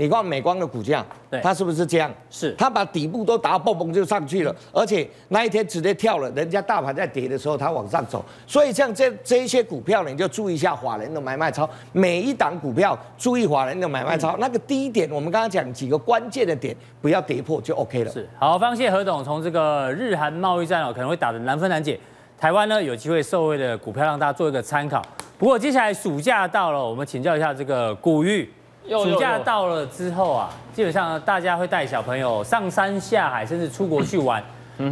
[0.00, 2.10] 你看美光的股价，对，它是不是这样？
[2.30, 8.24] 是，它把底部都打到蹦蹦就上去了，而且那一天直接跳了，人家大盘在跌的时候，它往上走。
[8.46, 18.10] 所以像这这一些股票呢，你就注意一下法人的买卖超，每一档股票注意法人的买卖超，那个低点，我们刚刚讲几个关键的点，不要跌破就 OK 了。
[18.10, 22.00] 是，好，非常谢谢何董，从这个日韩贸易战哦，可能会打得难分难解，
[22.38, 25.04] 台湾呢有机会受惠的股票，让大家做一个参考。
[25.38, 28.50] 不过接下来暑假到了，我们请教一下这个古玉。
[28.88, 34.42] 暑假到了之后啊，基本上大家会带小朋友上山下海，甚至出国去玩。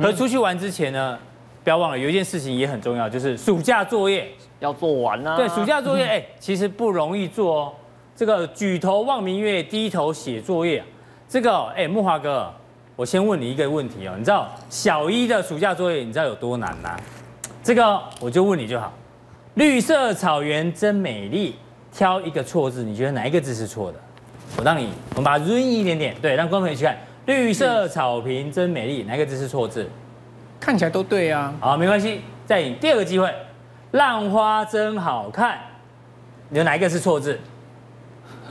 [0.03, 1.19] 可出去玩之前呢，
[1.65, 5.37] 不要忘了有一件事情也很重要，就是暑假作业要做完啊。
[5.37, 7.73] 对，暑假作业 哎，其实不容易做哦。
[8.15, 10.85] 这个举头望明月，低头写作业。
[11.29, 12.53] 这个哎，木华哥，
[12.95, 16.97] 我先问你一个问题哦，你知道小一的暑假作业你知道有多难吗？
[17.63, 18.93] 这个我就问你就好。
[19.55, 21.57] 绿色草原真美丽。
[21.93, 23.99] 挑一个错字，你觉得哪一个字是错的？
[24.57, 26.97] 我让你，我们把它润一点点，对，让观众朋友去看。
[27.27, 29.87] 绿色草坪真美丽，哪一个字是错字？
[30.59, 31.53] 看起来都对啊。
[31.61, 33.31] 好，没关系，再给你第二个机会。
[33.91, 35.59] 浪花真好看，
[36.49, 37.39] 你有哪一个是错字？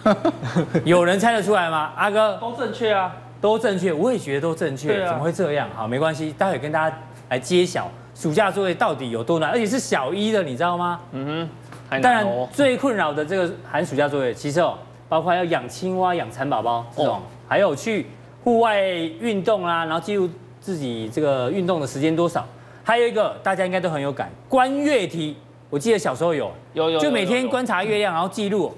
[0.86, 1.92] 有人猜得出来吗？
[1.98, 5.68] 阿哥都正确啊，都正确，我也觉得都正确，啊、怎么会这样？
[5.76, 6.98] 好，没关系，待会跟大家
[7.30, 11.00] 来揭晓暑假作业到底有多难，而且是小一的，你知道吗？
[11.14, 11.50] 嗯哼。
[11.90, 18.06] 当然，最困扰的这个寒暑假作业，其实哦，包括要养青蛙、养蚕宝宝这种，还有去
[18.44, 22.46] 户外运动啦，然后记录自己这个运动的时间多少，
[22.84, 25.36] 还有一个大家应该都很有感，观月题。
[25.70, 28.74] 我记得小时候有，有有，就每天观察月亮，然后记录。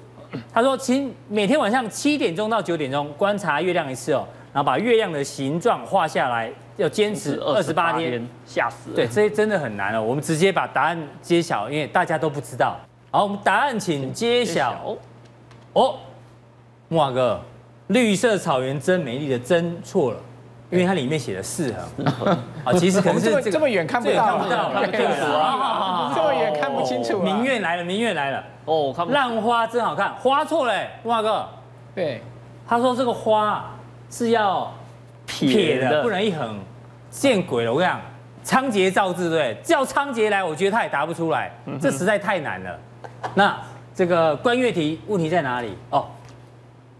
[0.52, 8.95] 他说，请每天晚上七点钟到九点钟观察月亮一次哦，然后把月亮的形状画下来，要坚持二十八天，吓死了。
[8.95, 10.02] 对，这些真的很难哦。
[10.02, 12.76] 我们直接把答案揭晓，因为大家都不知道。
[13.12, 14.95] 好，我们答案请揭晓。
[15.74, 15.95] 哦，
[16.89, 17.39] 木华哥，
[17.88, 20.17] 绿色草原真美丽的真错了，
[20.69, 22.38] 因为它里面写的四横。
[22.63, 27.19] 啊，其实可能是这么远看不到，看不到，对啊，这么远看不清楚。
[27.19, 28.43] 明月来了，明月来了。
[28.65, 31.48] 哦，浪花真好看，花错了，木华哥。
[31.95, 32.22] 对，
[32.67, 33.72] 他说这个花
[34.12, 34.72] 是要
[35.26, 36.60] 撇的，不能一横。
[37.10, 38.00] 见鬼了，我跟你讲，
[38.43, 42.80] 仓颉造字，对，叫仓颉来，我觉得他也答不出来，这实在太难了。
[43.36, 43.58] 那
[43.94, 45.74] 这个观月题问题在哪里？
[45.90, 46.06] 哦，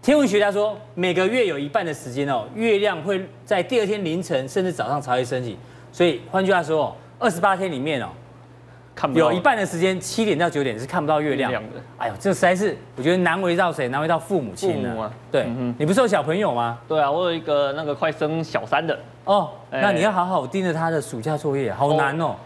[0.02, 5.56] 天文学家说每个月有一半的时间哦，月亮会在第二天凌晨甚至早上才会升起，
[5.92, 8.08] 所以换句话说，二十八天里面哦，
[8.94, 11.60] 看不到有一半的时间七点到九点是看不到月亮的。
[11.96, 13.88] 哎呦，这实在是我觉得难为到谁？
[13.88, 15.02] 难为到父母亲了。
[15.02, 16.78] 啊、对，嗯、你不是有小朋友吗？
[16.86, 18.98] 对啊，我有一个那个快升小三的。
[19.24, 22.26] 哦，那你要好好盯着他的暑假作业，好难哦。
[22.26, 22.36] 哦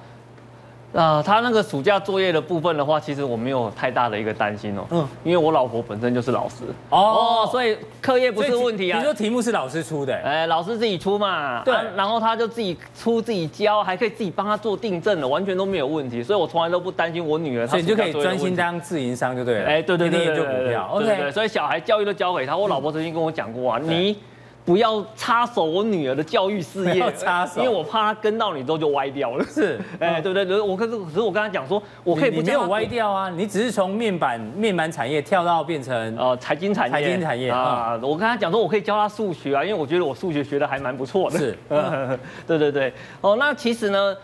[0.94, 4.86] 啊，他那个暑假作业的部分的话，其实我没有太大的一个担心哦。
[4.90, 8.98] 嗯，因为我老婆本身就是老师哦，所以课业不是问题啊。
[8.98, 10.14] 你说题目是老师出的？
[10.24, 11.62] 哎，老师自己出嘛。
[11.64, 16.22] 对，然后他就自己出自己教，还可以自己帮他做订正的，完全都没有问题。
[16.22, 17.66] 所以我从来都不担心我女儿。
[17.66, 19.66] 所以你就可以专心当自营商就对了。
[19.66, 20.76] 哎，对对对对对对。
[20.76, 22.56] OK，所以小孩教育都交给他。
[22.56, 24.16] 我老婆曾经跟我讲过啊，你。
[24.64, 29.44] 不要插手我女儿的教育事业，插手，因为我怕她跟到你之后就歪掉了。
[29.44, 30.60] 是， 哎，对不对？
[30.60, 37.98] 我可是可是我跟她讲说，我可以不没有歪掉啊，你只是从面板面板产业跳到变成呃财经产业，财经产业啊。
[38.02, 41.38] 我跟她讲说，我可以教她数学啊，因为我觉得我数学学的还蛮不错的。
[41.38, 41.58] 是，
[42.46, 42.92] 对对对。
[43.20, 44.16] 哦，那其实呢。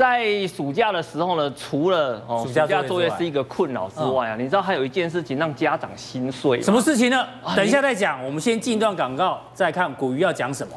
[0.00, 6.62] 在暑假的时候呢，除了哦暑假作业是一个困扰之外啊，你知道还有一件事情让家长心碎。
[6.62, 7.22] 什么事情呢？
[7.54, 8.24] 等一下再讲。
[8.24, 10.72] 我们先进一段广告，再看古鱼要讲什么。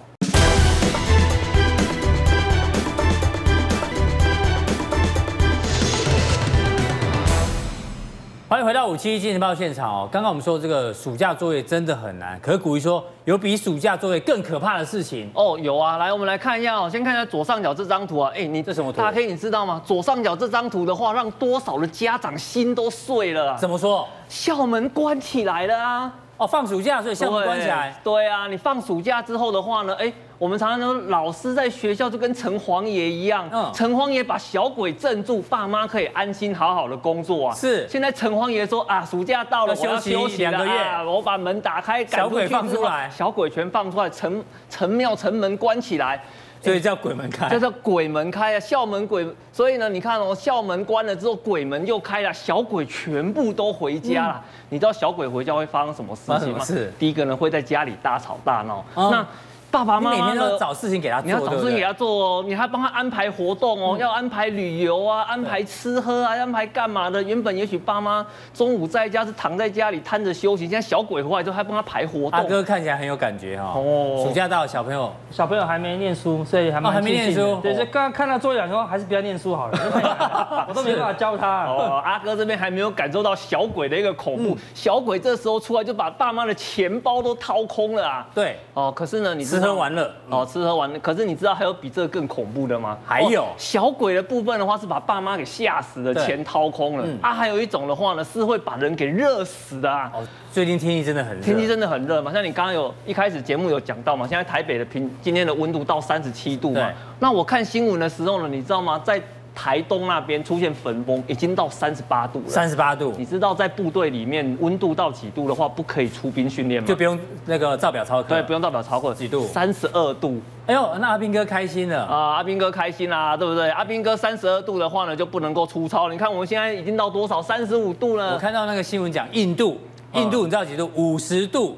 [8.54, 10.08] 欢迎回到五七金钱报现场哦。
[10.12, 15.58] 刚刚我们说这个暑假作业真的很难，可是古一说有比暑假作业更可怕的事情哦。
[15.60, 16.88] 有啊，来我们来看一下哦。
[16.88, 19.02] 先看一下左上角这张图啊，哎，你这什么图？
[19.02, 19.82] 大 K，你知道吗？
[19.84, 23.58] 左上角这张图的话，让多少的家长心都碎了。
[23.58, 24.08] 怎么说？
[24.30, 26.14] 校门关起来了啊。
[26.38, 27.96] 哦，放暑假所以校门关起来。
[28.04, 37.56] 对啊，你放暑假之后的话呢，哎，我们常常说老师在学校就跟城隍爷一样，嗯，城隍爷把小鬼镇住，爸妈可以安心好好的工作啊。
[37.56, 37.88] 是。
[37.88, 40.74] 现在城隍爷说啊，暑假到了，我要休息两个月，
[41.06, 46.22] 我把门打开，小鬼放出来，小鬼全放出来，城城庙城门关起来。
[46.64, 49.28] 所以叫鬼门开，叫做鬼门开啊，校门鬼。
[49.52, 54.42] 所以呢，你看哦，校门关了之后，鬼门又开了，小鬼全部都回家了。
[54.42, 56.64] 嗯、你知道小鬼回家会发生什么事情吗？
[56.64, 58.84] 是第一个呢，会在家里大吵大闹。
[58.96, 59.28] 嗯、那
[59.74, 67.24] 爸爸妈妈每天都找事情给他做，你要找事情给他做哦，你还帮他安排活动哦，要安排旅游啊，安排吃喝啊，安排干嘛的？
[67.24, 72.40] 原本也许爸妈中午在家是躺在家里瘫着休息，现在小鬼回来之后还帮他排活动。
[72.40, 73.74] 阿哥看起来很有感觉哈。
[73.76, 74.24] 哦。
[74.24, 77.60] 暑假到，小朋友小朋友还没念书，所以还还没念书。
[77.64, 81.64] 对，就刚刚看到作业说还是不要念书好了，我都没办法教他。
[81.66, 88.28] 哦，阿哥这边还没有感受到小鬼的一个恐怖，小鬼这时候出来就把爸妈的钱包都掏空了啊。
[88.36, 88.60] 对。
[88.76, 89.63] 哦，可是呢，你知道。
[89.64, 91.00] 喝玩乐哦，吃喝玩乐。
[91.00, 92.98] 可是你知道还有比这个更恐怖的吗？
[93.06, 97.08] 还有小鬼的部分的话是把爸妈给吓死了，钱掏空了。
[97.22, 100.12] 啊，还有一种的话呢是会把人给热死的啊。
[100.14, 102.32] 哦，最近天气真的很热，天气真的很热嘛。
[102.32, 106.92] 像你刚刚有一开始节目有讲到嘛，现在台北的平今天的温度到三十七度嘛。
[107.20, 109.00] 那我看新闻的时候呢，你知道吗？
[109.04, 109.22] 在
[109.56, 112.48] 台东那边出现焚风，已经到三十八度了。
[112.48, 116.88] 三十八度，你知道在部队里面温度到几度的话，不可以出兵训练吗？
[116.88, 118.30] 就不用那个照表操课。
[118.30, 119.14] 对，不用照表操课。
[119.14, 119.46] 几度？
[119.46, 120.42] 三十二度。
[120.66, 122.36] 哎呦，那阿兵哥开心了啊！
[122.36, 123.70] 阿兵哥开心啦，对不对？
[123.70, 126.10] 阿兵哥三十二度的话呢，就不能够出操。
[126.10, 127.42] 你看我们现在已经到多少？
[127.42, 128.34] 三十五度了。
[128.34, 129.78] 我看到那个新闻讲印度，
[130.14, 130.90] 印度你知道几度？
[130.96, 131.78] 五十度。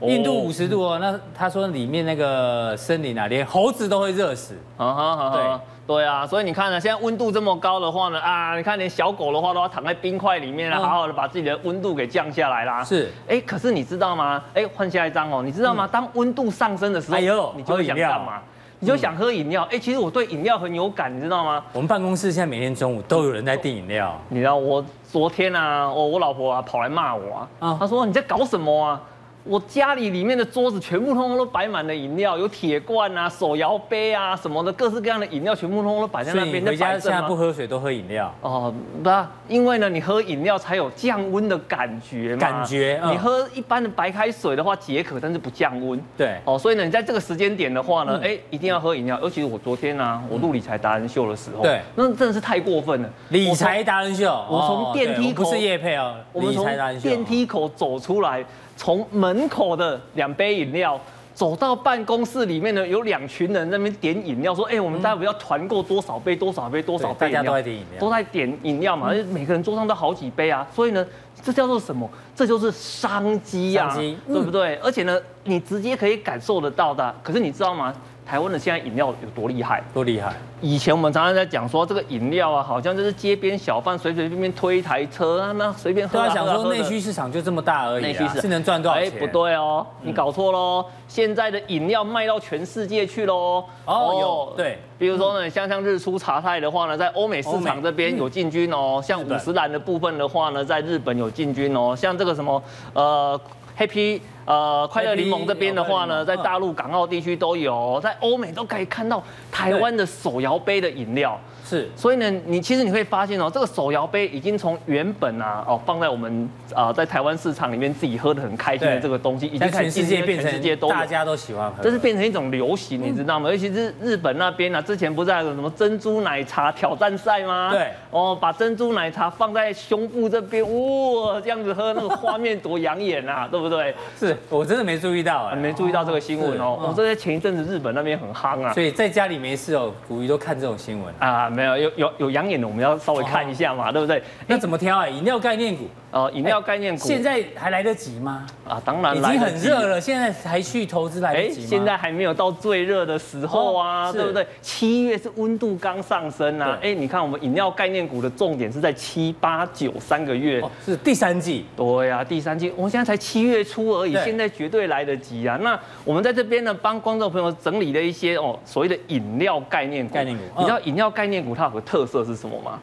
[0.00, 4.54] 印度五十度哦，那他说里面那个森林啊，连猴子都会热死。
[4.76, 5.42] 啊哈，对
[5.86, 12.82] 对啊，所以你看呢，现在温度这么高的话呢，啊，你看连小狗的话都要躺在冰块里面啊，好好的把自己的温度给降下来啦。
[12.82, 14.42] 是，哎，可是你知道吗？
[14.54, 15.86] 哎，换下一张哦，你知道吗？
[15.86, 18.40] 当温度上升的时候，哎呦，你就会想干嘛？
[18.80, 19.66] 你就想喝饮料。
[19.70, 21.62] 哎，其实我对饮料很有感，你知道吗？
[21.72, 24.18] 我们办公室现在每天中午都有人在订饮料。
[24.28, 29.00] 你知道我昨天啊，我我老婆啊跑来骂我啊，她说你在搞什么啊？
[29.44, 36.62] 我家里里面的桌子全部通通都摆满了饮料，有铁罐啊、手摇杯啊什么的，各式各样的饮料全部通通都摆在那边。
[36.64, 38.34] 你回家现在不喝水都喝饮料？
[38.40, 39.10] 哦，不，
[39.46, 42.40] 因为呢，你喝饮料才有降温的感觉嘛。
[42.40, 46.02] 感觉，你喝一般的白开水的话解渴，但是不降温。
[46.16, 46.38] 对。
[46.46, 49.20] 哦，所以呢，你在这个时间点的话呢，哎，一定要喝饮料。
[49.20, 53.10] 尤其是我昨天啊，我录理财达人秀的时候，对，那真的是太过分了。
[53.28, 56.66] 理财达人秀，我从电梯口，不是叶配哦，我们从
[57.02, 58.42] 电梯口走出来。
[58.76, 61.00] 从门口的两杯饮料
[61.34, 66.36] 走到办公室里面呢，有两群人在那边点饮料，说：“哎，我们待会要团购多少杯？
[66.36, 66.80] 多少杯？
[66.80, 70.64] 多少杯？”大家都在点饮料，都在点饮料嘛，而且每个人桌上都好几杯啊。
[70.72, 71.04] 所以呢，
[71.42, 72.08] 这叫做什么？
[72.36, 74.76] 这就是商机呀，对不对？
[74.76, 77.12] 而且呢，你直接可以感受得到的。
[77.22, 77.92] 可是你知道吗？
[78.26, 79.82] 台湾的现在饮料有多厉害？
[79.92, 80.34] 多厉害！
[80.62, 86.18] 以前我们常常在讲说，这个饮料啊，好像就是街边小贩随随便便推一台车啊，那随便喝。
[86.18, 89.08] 他想说内需市场就这么大而已，是能赚多少钱？
[89.08, 90.86] 哎，不对哦，你搞错喽！
[91.06, 93.62] 现在的饮料卖到全世界去喽。
[93.84, 99.02] 哦，有对，比如说呢，像像日出茶太的话呢，在欧美市场这边有进军哦。
[99.04, 101.94] 像五十岚的部分的话呢，在日本有进军哦。
[101.94, 102.62] 像这个什么
[102.94, 103.38] 呃。
[103.76, 111.40] Happy，呃，快乐柠檬这边的话呢，在大陆、港澳地区都有，在欧美都可以看到台湾的手摇杯的饮料。
[111.64, 123.50] 是，所以呢，你其实你会发现哦，这个手摇杯已经从原本啊哦放在我们啊在台湾市场里面自己喝的很开心的这个东西，已经全世界变成世界都大家都喜欢喝，这是变成一种流行，你知道吗？
[123.50, 127.70] 尤其是日本那边啊，之前不是还有什么珍珠奶茶挑战赛吗？
[127.72, 133.94] 对，哦，把珍珠奶茶放在胸部这边，哇，这样子喝，那个画面多养眼啊， 对不对？
[134.20, 136.78] 是我真的没注意到，你没注意到这个新闻哦。
[136.86, 141.50] 我这在前一阵子日本那边很夯啊，所以在家里没事哦，古鱼都看这种新闻啊。
[141.54, 144.22] 没有，有有有养眼的，我们要稍微看一下嘛，对不对？
[144.46, 145.08] 那怎么挑啊？
[145.08, 148.46] 饮料概念股，哦，饮料概念股，现在还来得及吗？
[148.66, 151.66] 啊，当然已经很热了，现在还去投资来得及吗？
[151.68, 154.46] 现在还没有到最热的时候啊，对不对？
[154.60, 161.66] 七月是温度刚上升啊，哎，你看我们饮料概念股的重点是在七八九三个月，是第三季。
[161.76, 165.58] 对呀，第三季，我们现在才七月初而已，现在绝对来得及啊。
[165.62, 170.14] 那我们在这边呢，帮观众朋友整理了一些哦，所谓的饮料概念股。
[170.14, 172.80] 概念股，你知道饮料概念股它有个特色是什么吗？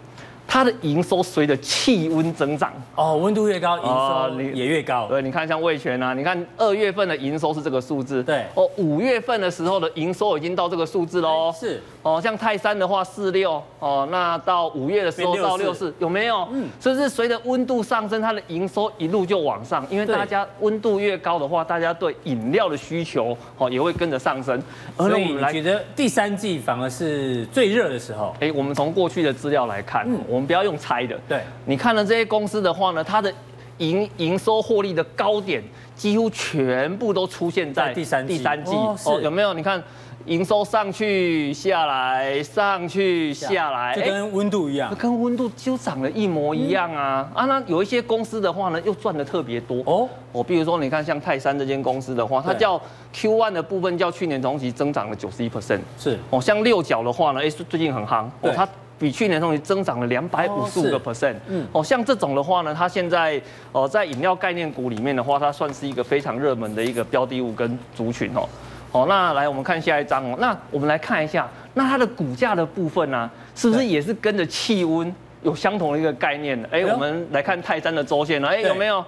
[0.47, 5.08] 它的营收随着气温增长哦，温度越高，营收也越高。
[5.08, 11.54] 对，你看像味全啊，你看二月份的营收是这个数字，对哦，五月份的时候的营收已经到这个数字喽。
[11.58, 16.45] 是哦，像泰山的话四六哦，那到五月的时候到六四，有没有？
[16.51, 24.61] 嗯，所以是随着温度上升，它的营收一路就往上，因为大家温度越高的话，大家对饮料的需求哦也会跟着上升。
[24.97, 28.35] 所以你觉得第三季反而是最热的时候？
[28.41, 30.41] 哎，我们从过去的资料来看，嗯，我。
[30.41, 33.31] 我们不要用猜的，对，你看了这些公司的话呢，它的
[33.77, 35.63] 营营收获利的高点
[35.95, 39.53] 几乎全部都出现在第三第三季哦，有没有？
[39.53, 39.79] 你看
[40.25, 47.29] 营收上去下来，上去下来，就跟温度一样，跟温度就长得一模一样啊。
[47.34, 47.45] 啊！
[47.45, 49.84] 那有一些公司的话呢，又赚的特别多。
[49.86, 50.07] 哦。
[50.31, 52.81] 我比如说，你看像泰山这间公司的话，它叫
[53.13, 56.17] Q1 的部分较去年同期增长了九十一 percent，是。
[56.29, 56.39] 哦。
[56.39, 58.25] 像六角的话呢，哎，最近很夯。
[58.41, 58.67] 哦，它。
[58.99, 68.47] 比去年同期增长了两百五十五个 percent，嗯，哦，像这种的话呢，它现在哦在饮料概念股里面的话，它算是一个非常热门的一个标的物跟族群哦，
[68.91, 76.62] 哦，那来我们看下一张哦，那我们来看一下，那它的股价的部分呢、啊，是不是也是跟着气温有相同的一个概念？
[76.72, 79.03] 哎，我们来看泰山的周线了，哎，有没有？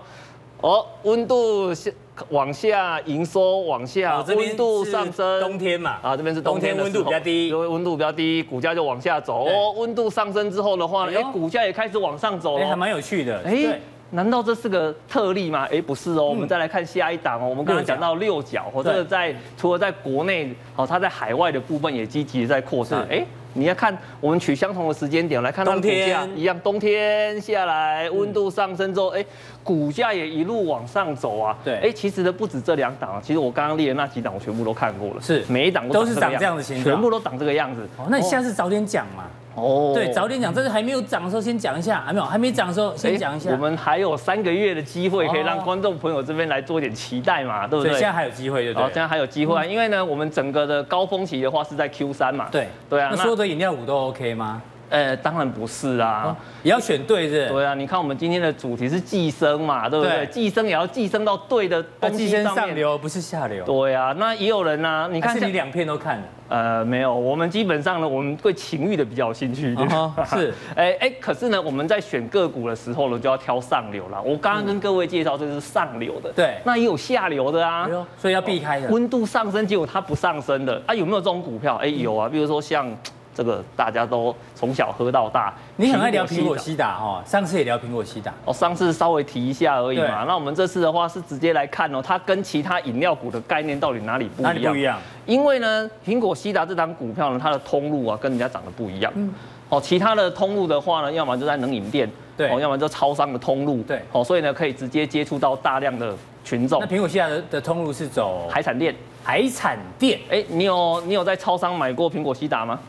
[0.61, 1.91] 哦，温度下
[2.29, 9.45] 往下，营收往下，温度上升，冬天嘛，啊，这边是冬天，温度比较低，因为温度比较低，股价就往下走。
[9.45, 13.41] 哦，温度上升之后的话呢，哎，股价也开始往上走了，还蛮有趣的。
[13.43, 13.77] 哎，
[14.11, 15.67] 难道这是个特例吗？
[15.71, 17.47] 哎，不是哦，我们再来看下一档哦。
[17.47, 23.05] 我们刚刚讲到六角，或者在除了在国内，哦，它在海外的部分也积极在扩散。
[23.09, 23.25] 哎。
[23.55, 29.23] 你要看，我们取相同的时间点来看它的股价一样，冬天下来，温度上升之后，哎，
[29.63, 31.55] 股价也一路往上走啊。
[31.63, 37.87] 对，哎，其实呢不止这两档，其实我刚刚列的那几档我全部都看过了，是每一档都是长这样的形状，全部都长这个样子。
[37.99, 39.25] 哦，那你下次早点讲嘛。
[39.55, 43.51] 哦，对，早点讲，这是还没有涨的时候先讲一下，还没有，还没涨的时候先讲一下。
[43.51, 47.93] 我们还有三个月的机会，可以让观众朋友这边来做一点期待嘛，对不对？
[47.93, 48.85] 现在还有机会，对不对？
[48.85, 52.47] 现在还有机会啊，因为呢，我们整个的高峰期的话是在 Q 三嘛。
[52.51, 53.09] 对，对啊。
[53.11, 54.61] 那所有的饮料股都 OK 吗？
[54.89, 57.47] 呃，当然不是啊，也要选对是。
[57.49, 60.25] 对啊，你看我们今天的主题是寄生嘛，对不对？
[60.27, 62.55] 寄生也要寄生到对的东西上面。
[62.55, 63.65] 上流不是下流。
[63.65, 66.23] 对啊，那也有人呢，你看你两片都看了。
[66.49, 69.89] 呃，没有，我们基本上呢，我们对情欲的比较有兴趣一点。
[70.27, 74.21] 是， 哎哎，可是呢，我们在选个股的时候呢，就要挑上流了。
[74.21, 78.87] 我刚刚跟各位介绍这是上流的，对，那也有下流的啊，所以要避开的。
[78.89, 81.77] 温度上升，结果它不上升的啊，有没有这种股票？
[81.77, 82.87] 哎，有啊，比如说像。
[83.33, 90.23] 这个大家都从小喝到大，你很爱聊苹果西打哦，上次也聊苹果西打哦，上次稍微提一下而已嘛。
[90.27, 94.53] 那我们这次的话是直接来看哦，它跟其他饮料股的概念到底哪里不一样？
[94.53, 94.99] 哪里不一样？
[95.25, 99.11] 因为呢，苹果西打这档股票呢，它的通路啊跟人家长得不一样。
[99.15, 99.33] 嗯。
[99.69, 102.07] 哦，其他的通路的话呢，要么就在冷饮店，
[102.37, 103.99] 对，哦，要么就超商的通路，对。
[104.11, 106.13] 哦，所以呢，可以直接接触到大量的
[106.43, 106.79] 群众。
[106.79, 108.93] 那苹果西打的的通路是走海产店？
[109.23, 110.19] 海产店？
[110.29, 112.79] 哎，你有你有在超商买过苹果西达吗？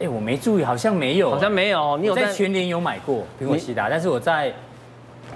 [0.00, 1.96] 哎，我没注意，好像没有，好像没有。
[1.98, 4.52] 你有在全联有买过苹果西达，但是我在。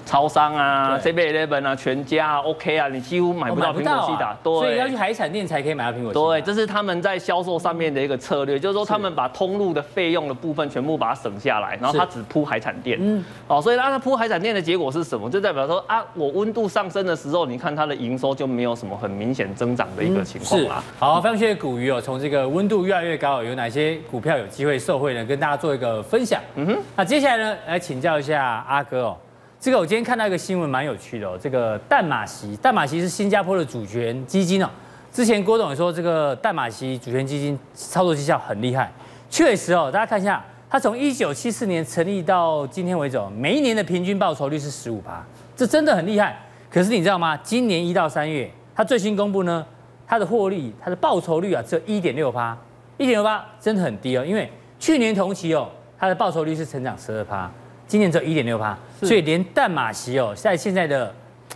[0.04, 6.26] 超商啊，Seven Eleven 啊，全家啊，OK 啊，你几乎买不到苹果西打，对，所以要去海产店才可以买到苹果西打。
[6.26, 12.98] 对，这是他们在销售上面的一个策略，就是说他们把通路的费用的部分全部把它省下来，然后他只铺海产店。
[13.00, 15.30] 嗯，哦，所以让他铺海产店的结果是什么？
[15.30, 20.82] 就代表说啊，我温度上升的时候，你看它的营收就没有什么很明显增长的一个情况啦。
[20.98, 25.24] 好，非常谢谢古鱼哦，从这个温度越来越高，有哪些股票有机会受惠呢？
[25.24, 26.40] 跟大家做一个分享。
[26.56, 29.16] 嗯哼，那接下来呢，来请教一下阿哥哦。
[29.64, 31.38] 这个我今天看到一个新闻，蛮有趣的哦。
[31.40, 34.68] 这个淡马锡，淡马锡是新加坡的主权基金哦。
[35.10, 38.92] 之前郭董也说，这个淡马锡主权基金操作绩效很厉害。
[39.30, 45.24] 确实哦，大家看一下，它从一九七四年成立到今天为止，每一年的平均报酬率是十五趴，
[45.56, 46.38] 这真的很厉害。
[46.68, 47.34] 可是你知道吗？
[47.38, 49.64] 今年一到三月，它最新公布呢，
[50.06, 52.54] 它的获利，它的报酬率啊，只有一点六趴，
[52.98, 54.22] 一点六趴真的很低哦。
[54.26, 57.50] 因为去年同期哦，它的报酬率是成长十二趴。
[57.86, 61.12] 今年只有一点六趴，所以连淡马锡哦，在现在的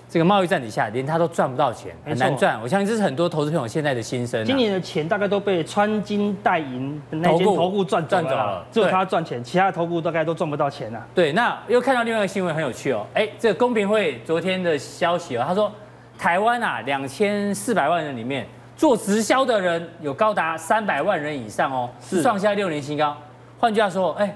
[0.09, 2.59] 这个贸易战底下，连他都赚不到钱，很难赚。
[2.62, 4.44] 我相信这是很多投资朋友现在的心声。
[4.44, 11.03] 今年的钱大概都被穿金戴银的那些投顾赚赚走了，只有他赚钱，其他的投顾大概都赚不到钱呐。
[11.14, 15.70] 对，那又看到另外一个新闻很有趣哦，哎，这个公平会昨天的消息哦，他说
[16.18, 18.46] 台湾啊两千四百万人里面
[18.76, 23.16] 做直销的人有高达三百万人以上哦，是创下六年新高。
[23.59, 24.34] 换句话说，哎。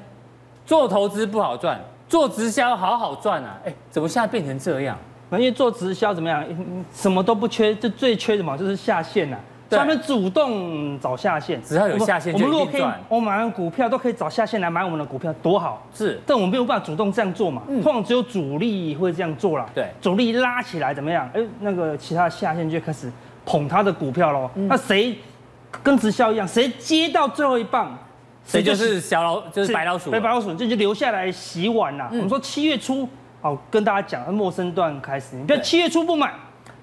[0.65, 1.79] 做投资不好赚，
[2.13, 3.59] 做直销好好赚啊！
[3.65, 4.95] 哎，怎么现在变成这样？
[5.31, 6.45] 因为做直销怎么样？
[6.93, 8.55] 什么都不缺，就最缺什么？
[8.59, 9.41] 就是下线呐、啊。
[9.71, 12.35] 他们主动找下线，只要有下线。
[12.35, 15.83] 我们如果可以，我买完股票都可以找下线来买我们的股票，多好！
[15.95, 17.63] 是，但我们没有办法主动这样做嘛。
[17.67, 17.83] 嗯。
[17.83, 19.65] 通常只有主力会这样做啦。
[19.75, 19.87] 对。
[19.99, 21.27] 主力拉起来怎么样？
[21.33, 23.11] 哎，那个其他下线就开始
[23.47, 24.51] 捧他的股票喽。
[24.57, 25.17] 嗯、那谁
[25.83, 26.47] 跟直销一样？
[26.47, 27.99] 谁接到最后一棒？
[28.45, 32.09] 所以就是小老，就是白老鼠，白白老鼠，这就留下来洗碗啦。
[32.11, 33.09] 嗯、我们说七月初，
[33.41, 36.35] 好跟大家讲，陌生段开始，你不要七月初不买，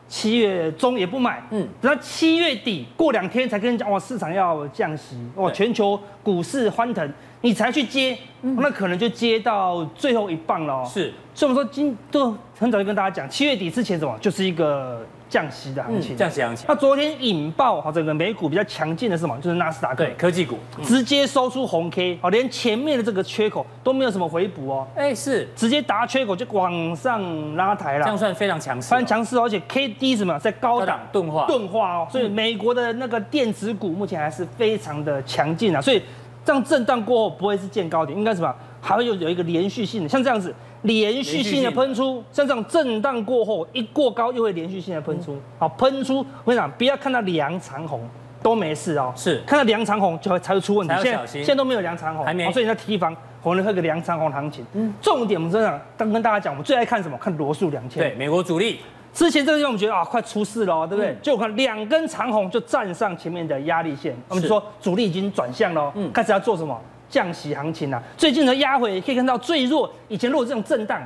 [0.07, 10.85] 七月中也不买，嗯，等到七月底过两天才跟你讲，哇，市场要降息，哇，全球股市欢腾，你才去接，嗯、那可能就接到最后一棒了。
[10.85, 15.05] 是，所以我们说今都很早就跟大家讲，七月底之前什么，就是一个。
[15.29, 16.65] 降息的行情，降息行情。
[16.67, 19.37] 那昨天引爆好，整个美股比较强劲的是什么？
[19.37, 24.87] 就是纳斯达克，对，科技股，直接收出红 K，好，连前面的这个缺口都没有什么回补哦。
[24.95, 32.07] 哎，是，直接打缺口就往上拉抬了，这样算非常强势，非常强势，而且 K D 什么在高档钝化，钝化哦。
[32.11, 35.79] 所以美国的那个电子股目前还是非常的强劲啊。
[35.79, 36.01] 所以
[36.43, 38.53] 这样震荡过后不会是见高点，应该什么？
[38.81, 40.55] 还会有有一个连续性的，像这样子。
[40.83, 45.37] 连续性的喷出，像这种震荡过后一过高，又会连续性的喷出。
[45.57, 48.01] 好，喷出，我跟你讲，不要看到两长红
[48.41, 49.11] 都没事哦。
[49.15, 50.93] 是，看到两长红就会才会出问题。
[51.01, 52.49] 现在现在都没有两长红，还没。
[52.51, 54.65] 所以你在提防，可能会个长红行情。
[54.73, 57.17] 嗯，重点我们真的刚跟大家讲，我们最爱看什么？
[57.17, 58.01] 看罗素两千。
[58.01, 58.79] 对，美国主力
[59.11, 61.17] 之前这个地方我们觉得啊，快出事了，对不对？
[61.21, 66.79] 就我看两根长红就站上前面的压力线，我们就说主力已经转向了，嗯，开始要做什么
[67.09, 68.01] 降息行情啊。
[68.17, 71.01] 最近的压回可以看到最弱，以前如果这种震荡，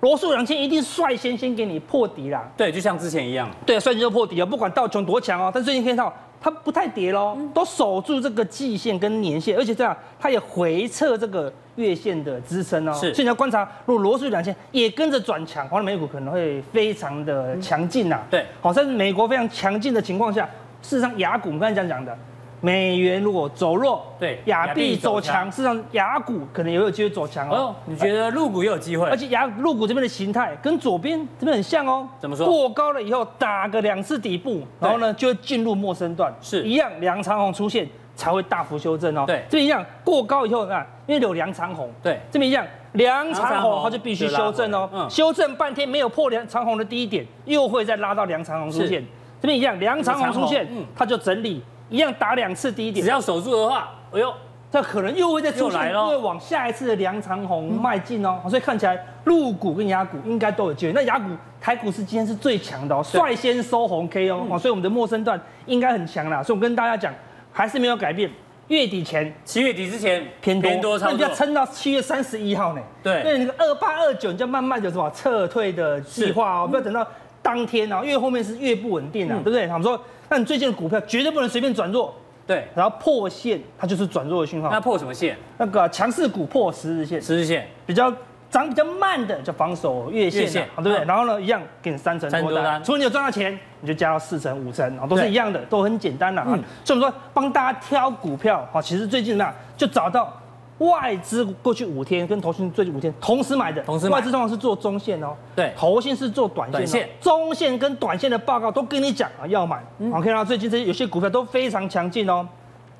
[0.00, 2.48] 罗素两千一定率先先给你破底啦。
[2.56, 6.14] 对，就像之前一样，对，率先就破底了，不管道琼多强哦，但最近可以看到。
[6.42, 12.92] 它不太跌喽，都守住这个季线跟年线，而且这样它也回撤这个月线的支撑哦。
[12.94, 18.22] 是，所以你要观察，如果罗素两千也跟着转强，华南美股可能会非常的强劲呐。
[18.30, 20.48] 对，好，在美国非常强劲的情况下，
[20.80, 22.16] 事实上雅股我们刚才讲讲的。
[22.60, 27.74] 美元如果走弱，对，亚币走强，事实上亚股可能也有机会走强哦，哦。
[27.86, 29.08] 你觉得入股也有机会？
[29.08, 32.06] 而且亚入股这边的形态跟左边这边很像哦。
[32.18, 32.46] 怎么说？
[32.46, 39.24] 过高了以后打个两次底部，然后呢就会进入陌生段，是一样两长红出现才会大幅修正哦。
[39.26, 44.86] 对，这边一样过高以后啊，因为有两长红，对，这边一样梁长红，它就必须修正哦。
[44.92, 49.02] 嗯，修正半天没有破梁长红的低点，又会再拉到梁长红出现。
[49.40, 51.62] 这边一样梁长红出现，它就整理。
[51.90, 54.32] 一样打两次低点，只要守住的话，哎呦，
[54.70, 58.40] 这可能又会再出来了，会往下一次的梁长虹迈进哦。
[58.48, 60.92] 所以看起来陆股跟雅股应该都有机会。
[60.92, 61.24] 那雅股、
[61.60, 66.40] 台股是今天是最强的哦，率先收红 K 哦，所以我们的陌生段应该很强啦。
[66.40, 67.12] 所以我跟大家讲，
[67.52, 68.30] 还是没有改变。
[68.68, 72.80] 月底前，七月底之前偏多，偏多，那你要撑到七月三十一号呢？
[73.02, 77.04] 对，那个二八二九，你就慢慢有什么撤退的计划哦，不要等到
[77.42, 79.66] 当天哦，因为后面是越不稳定啊，对不对？
[79.66, 80.00] 他们说。
[80.30, 82.14] 那你最近的股票绝对不能随便转弱，
[82.46, 84.70] 对，然后破线它就是转弱的讯号。
[84.70, 85.36] 那破什么线？
[85.58, 88.10] 那个强势股破十日线，十日线比较
[88.48, 91.04] 涨比较慢的叫防守月线，对不对？
[91.04, 96.56] 然后呢，一样给你三成多单，除非你有赚到钱，你就加到四成、五成，都是一样的，都很简单的啊。
[96.84, 100.39] 所以我们说帮大家挑股票，好，其实最近呢就找到。
[100.80, 109.76] 外资过去五天跟投信最近五天同时买的，同时外资通常是做中线哦，对，投信是做短线，中线跟短线的报告都跟你讲啊要买，
[110.10, 112.46] 好，看到最近这些有些股票都非常强劲哦，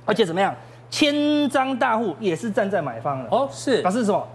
[0.05, 0.55] 而且怎么样，
[0.91, 3.29] 千张大户也是站在买方的。
[3.31, 3.81] 哦，是。
[3.83, 4.27] 表示什么？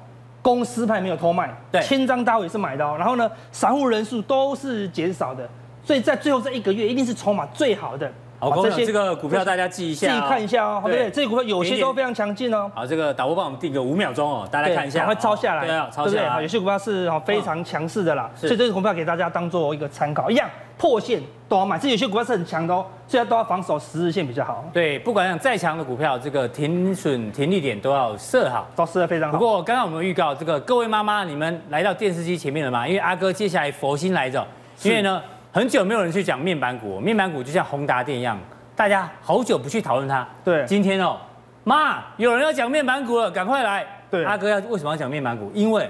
[0.41, 5.48] 公司派没有偷卖，对，千张大户也是买的哦，然后呢，散户人数都是减少的，
[5.84, 8.12] 所以在最后这一个月一定是筹码最好的。
[8.38, 11.09] 好，这些这个股票大家记一下，自己看一下哦，对不对？
[11.09, 12.69] 这些股票有些都非常强劲哦。
[12.75, 16.41] 好，这个导播帮我们定个五秒钟哦，大家看一下，赶快抄下来，对啊，抄下来。
[16.41, 20.29] 有些股票是非常强势的啦，所以这个股票给大家当做一个参考。
[20.29, 24.65] 一样破线都要买，这有些股票是很强的哦，所以都要防守十日线比较好。
[24.73, 29.38] 对，不管讲再强的股票，这个停损停利点都要设好，都设的非常好。
[29.38, 32.86] 不过刚刚我们预告，这个各位妈妈，你们来到电视机前面了吗？
[32.86, 34.45] 因为阿哥接下来佛心来着，
[34.83, 35.21] 因为呢
[35.56, 38.38] 很久没有人去讲面板股，面板股就像宏达电一样。
[38.76, 41.16] 大家好久不去讨论它，对，今天哦，
[41.64, 43.88] 妈，有人要讲面板股了，赶快来。
[44.12, 45.49] 对，阿哥要为什么要讲面板股？
[45.53, 45.89] 因为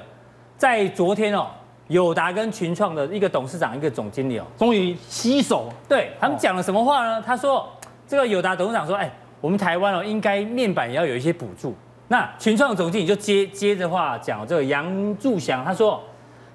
[0.55, 1.47] 在昨天哦，
[1.87, 7.19] 友达跟群创的一个董事长、一个总经理哦，终于携手，对他们讲了什么话呢？
[7.19, 7.67] 他说，
[8.07, 9.11] 这个友达董事长说，哎，
[9.41, 11.75] 我们台湾哦，应该面板也要有一些补助。
[12.09, 15.99] 那群创的总经理就接接着话讲，这个杨柱祥他说。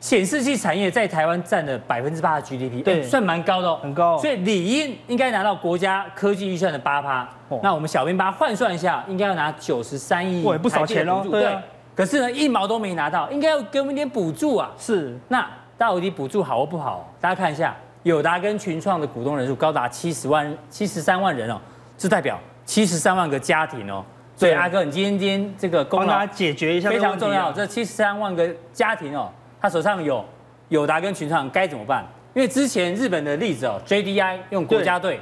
[0.01, 4.17] 显示器产业在台湾占了百分之八的 GDP，对，算蛮高的哦，很高。
[4.17, 7.29] 所以理应应该拿到国家科技预算的八趴。
[7.63, 11.23] 那我们小编把它换算一下，应该要拿九十三亿，对，不少钱哦。
[11.31, 11.55] 对。
[11.95, 14.71] 可是呢，一毛都没拿到，应该要给我们一点补助啊。
[14.79, 15.19] 是。
[15.29, 15.47] 那
[15.77, 17.13] 到底补助好或不好？
[17.21, 21.61] 大家看一下，友达跟群创的股东人数高达七十万、七十三万人哦，
[21.99, 24.03] 这代表七十三万个家庭哦。
[24.35, 27.53] 所以阿哥，你今天今天这个功劳帮大家解决一下，非常重要。
[27.53, 29.31] 这七十三万个家庭哦。
[29.61, 30.25] 他手上有
[30.69, 32.05] 友达跟群创该怎么办？
[32.33, 35.21] 因为之前日本的例子哦，JDI 用国家队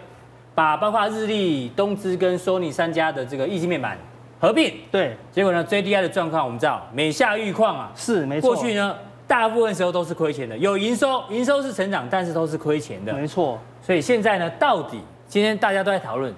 [0.54, 3.96] 把包括日立、东芝跟 Sony 三家的这个液晶面板
[4.38, 8.54] 合并，对，结果呢，JDI 的状况我们知道每下愈况啊，是没错。
[8.54, 8.94] 过去呢，
[9.26, 13.58] 大部分时候都是亏钱的，有营收，营收是成长，但是都是亏钱的，没错。
[13.80, 16.32] 所以现在呢，到底今天大家都在讨论，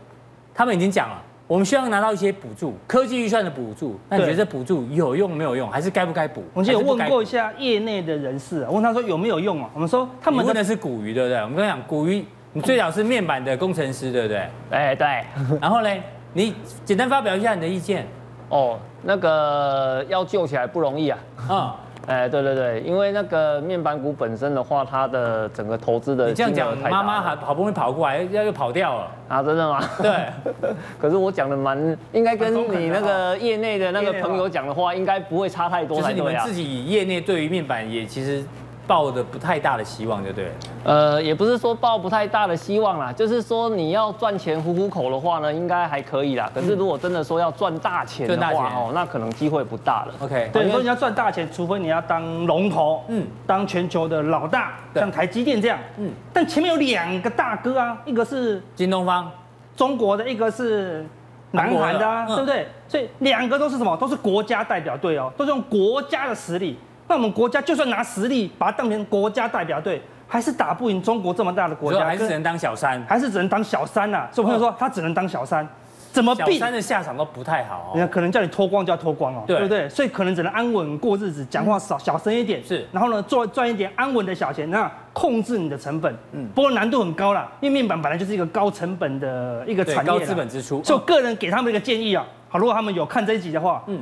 [0.55, 1.23] 他们已经讲了。
[1.51, 3.99] 我们需要拿到一些补助，科技预算的补助。
[4.09, 6.45] 那你觉得这补助有用没有用，还是该不该补？
[6.55, 9.69] 我们就有问过一下业内的人士，问他说有没有用啊？
[9.75, 11.39] 我们说他们问的是股鱼，对不对？
[11.39, 14.49] 我们跟他讲股鱼，你最早是面板的工程师，对不对？
[14.71, 15.25] 哎，对。
[15.61, 15.91] 然后呢，
[16.35, 18.07] 你简单发表一下你的意见。
[18.49, 21.19] 哦，那个要救起来不容易啊。
[21.51, 21.75] 嗯。
[22.11, 29.43] 哎，对对对，因为那个面板股本身的话，它的整个投资的你这样讲，妈妈还好不容易跑过来，要又跑掉了啊？
[29.43, 29.81] 真的吗？
[30.03, 30.27] 对。
[30.99, 36.01] 可是我讲的蛮，应该跟你那个业内的那个朋友讲的话，应该不会差太多。
[36.01, 38.45] 就是你们自己业内对于面板也其实
[38.91, 40.51] 抱的不太大的希望，对不对？
[40.83, 46.51] 呃，也不是说抱不太大的希望啦，就是说你要赚钱糊糊口的话呢，应该还可以啦。
[46.53, 50.15] 可是如果真的说要赚大钱的话，哦，那可能机会不大了。
[50.19, 56.11] OK，对，你说你要赚大钱，除非你要当龙头，嗯，当全球的老大，像台积电这样，嗯。
[56.33, 59.31] 但前面有两个大哥啊，一个是京东方，
[59.77, 61.07] 中国的，一个是。
[61.53, 62.69] 南韩的啊，对不对？
[62.87, 63.97] 所以两个都是什么？
[63.97, 66.79] 都是国家代表队哦，都是用国家的实力。
[67.11, 74.29] 那我们国家就算拿实力把它当成国家代表队，还是打不赢中国这么大的国家，还是只能当小三，还是只能当小三呐。
[74.31, 75.69] 所以我朋友说他只能当小三。
[76.13, 76.59] 怎么避？
[76.59, 79.89] 小三的下场都不太好，人家可能叫你脱光就要脱光哦，对不对？
[79.89, 82.85] 所以可能只能安稳过日子，讲话少小声一点，是。
[82.93, 86.13] 然后呢，做赚一点安稳的小钱，那控制你的成本。
[86.33, 86.49] 嗯。
[86.55, 90.81] 不过难度很高啦，因为面板本来就是一个高成本的一个产业，高资本支出。
[90.83, 94.01] 就个人给他们一个建议啊，好，如果他们有看这一集的话，嗯，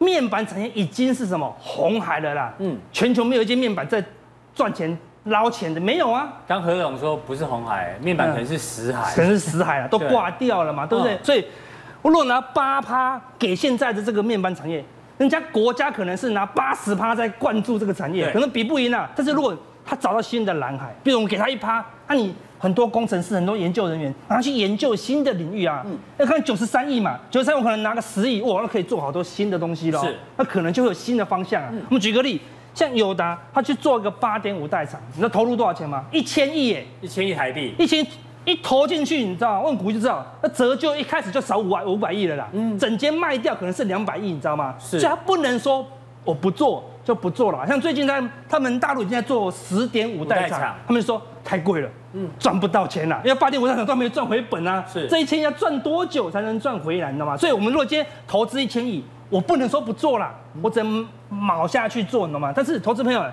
[0.00, 4.04] 面板产业已经是什么红海了啦，嗯，全球没有一间面板在
[4.52, 4.98] 赚钱。
[5.24, 6.32] 捞钱的没有啊？
[6.48, 11.18] 刚何总说不是红海，面板可能是死海，可能是死海了，都挂掉了嘛，对不对？
[11.22, 11.44] 所以，
[12.00, 14.82] 我如果拿八趴给现在的这个面板产业，
[15.18, 19.06] 人家国家可能是拿八十趴在灌注这个产业，可能比不赢啊。
[19.14, 30.00] 但是如果他找到新的蓝海，比如我们给他一趴，那你很多工程师、很多研究人员，拿去研究新的领域啊，嗯要看九十三亿嘛，九十三亿我可能拿个十亿，哇，那可以做好多新的东西了。
[30.00, 31.72] 是，那可能就会有新的方向啊。
[31.88, 32.40] 我们举个例。
[32.72, 36.04] 像友达，他去做一个八点五代厂，你知道投入多少钱吗？
[36.12, 36.86] 一千亿耶！
[37.00, 38.06] 一千亿台币，一千
[38.44, 39.62] 一投进去，你知道吗？
[39.62, 42.48] 问股就知道，那折旧一开始就少五百五百亿了啦。
[42.52, 44.76] 嗯，整间卖掉可能是两百亿，你知道吗？
[44.78, 45.84] 是，所以他不能说
[46.24, 47.66] 我不做就不做了。
[47.66, 54.84] 像最近在他们大陆已经在做十点五代厂，他们说太贵了，嗯，赚不到钱了，因为八点五代厂都没有赚回本啊。
[54.86, 57.36] 是，这一千要赚多久才能赚回来，你知道吗？
[57.36, 59.04] 所以我们如果今天投资一千亿。
[59.30, 60.28] 我不能说不做了，
[60.60, 62.52] 我只能卯下去做，你知道吗？
[62.52, 63.24] 但是投资朋友，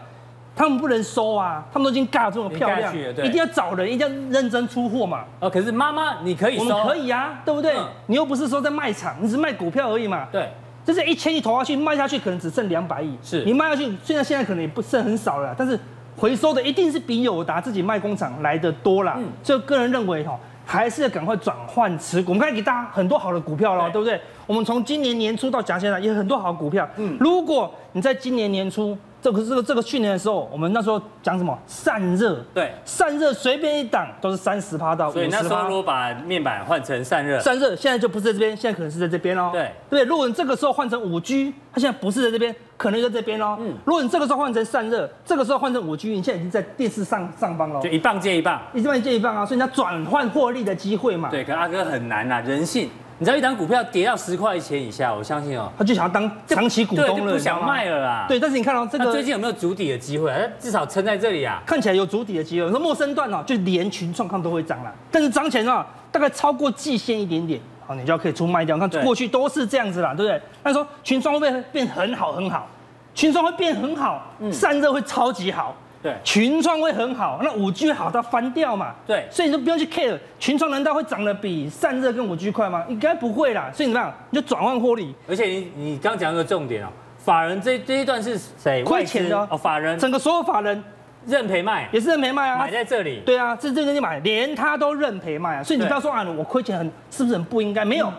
[0.56, 5.24] 他们不能收啊，他们都已经尬这么漂亮，一定要找人，一定要认真出货嘛。
[5.40, 7.76] 哦，可是妈妈你可以收，我们可以啊，对不对？
[7.76, 10.28] 嗯、你又不是说在卖场，你只是卖股票而已嘛。
[10.32, 10.48] 对，
[10.88, 13.16] 就是一千亿投下去，卖下去可能只剩两百亿。
[13.22, 15.80] 是，你卖下去，虽然现在可能也不剩很少了，但是
[16.16, 19.16] 回收的一定是比友达自己卖工厂来的多啦。
[19.18, 20.40] 嗯，所以个人认为哈。
[20.70, 22.32] 还是要赶快转换持股。
[22.32, 24.20] 我们刚才给大家很多好的股票了，对不对？
[24.46, 26.86] 我们从今年年初到讲现在，也有很多好的股票。
[26.98, 28.98] 嗯，如果你在今年年初。
[29.20, 32.38] 这个这个这个去年的时候，我们那时候讲什么散热？
[32.54, 35.20] 对，散热随便一档都是三十趴到五十趴。
[35.20, 39.50] 所以那时候如果把面板换成散热，散热现在就不是在这边，现在可能是在这边哦。
[39.52, 43.58] 对对，如果你这个时候换成五 G，它现在不是在这边，可能就在这边哦。
[43.60, 47.82] 嗯，如果你这个时候换成散热，这个时候换成五 G，你现在已经在电视上上方了。
[47.82, 49.46] 就一棒接一棒，一棒接一棒啊！
[49.46, 51.30] 所以你要转换获利的机会嘛。
[51.30, 52.90] 对，可阿哥很难呐，人性。
[53.20, 58.26] 你知道一档股票跌到十块钱以下，我相信哦，他就想要当长期股东了，就不想卖了啦。
[58.28, 60.32] 对，但是你看到这个最近有没有筑底的机会？
[60.60, 62.70] 至少撑在这里啊，看起来有筑底的机会。
[62.70, 68.78] 说陌生段哦，就连群创看都会涨了，但是涨钱啊，大概超过季线一点点，好，你就要可以出卖掉。
[68.78, 70.40] 看过去都是这样子啦，对不对？
[70.64, 72.68] 他说群创会不会变很好很好？
[73.16, 75.76] 群创会变很好，散热会超级好。
[76.08, 78.96] 对，群创会很好，那五 G 好到翻掉嘛？
[79.06, 82.86] 对，所以你就不用去 care 群创难道会涨得比散热跟五 G 快吗？
[82.88, 83.70] 应该不会啦。
[83.74, 84.16] 所以你怎么样？
[84.30, 85.14] 你就转换获利。
[85.28, 86.88] 而且你你刚讲一个重点哦，
[87.18, 89.58] 法人这这一段是谁亏钱的哦？
[89.58, 90.82] 法人整个所有法人
[91.26, 93.22] 认赔卖，也是认赔卖啊，买在这里。
[93.26, 95.64] 对啊，这这边就买，连他都认赔卖啊。
[95.64, 97.84] 所以你不要说啊，我亏钱很是不是很不应该？
[97.84, 98.10] 没有，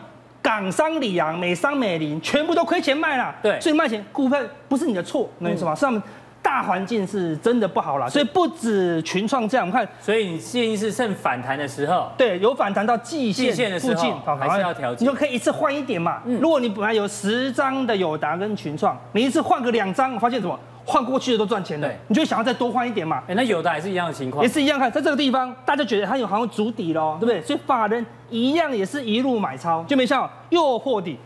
[0.42, 3.34] 港商里昂、美商美林全部都亏钱卖了。
[3.42, 6.02] 对，所以卖钱股票不是你的错，那什么是他们。
[6.48, 16.22] 大环境是真的不好了，所以不止群创这样，我们看，所以你建议是趁反弹的时候，对，有反弹到季线的附近，还是要调整，你就可以一次换一点嘛。
[16.40, 20.58] 如果你本来有十张的友达跟群创，你一次换个两张，我发现什么？
[20.86, 23.22] 换过去的都赚钱的，你就想要再多换一点嘛。
[23.28, 27.42] 哎，那友达也是一样的情况，也是一样看，在这个地方，大家觉得它有好像足底咯，对不对？
[27.42, 31.18] 所以法人一样也是一路买超，就没像又破底，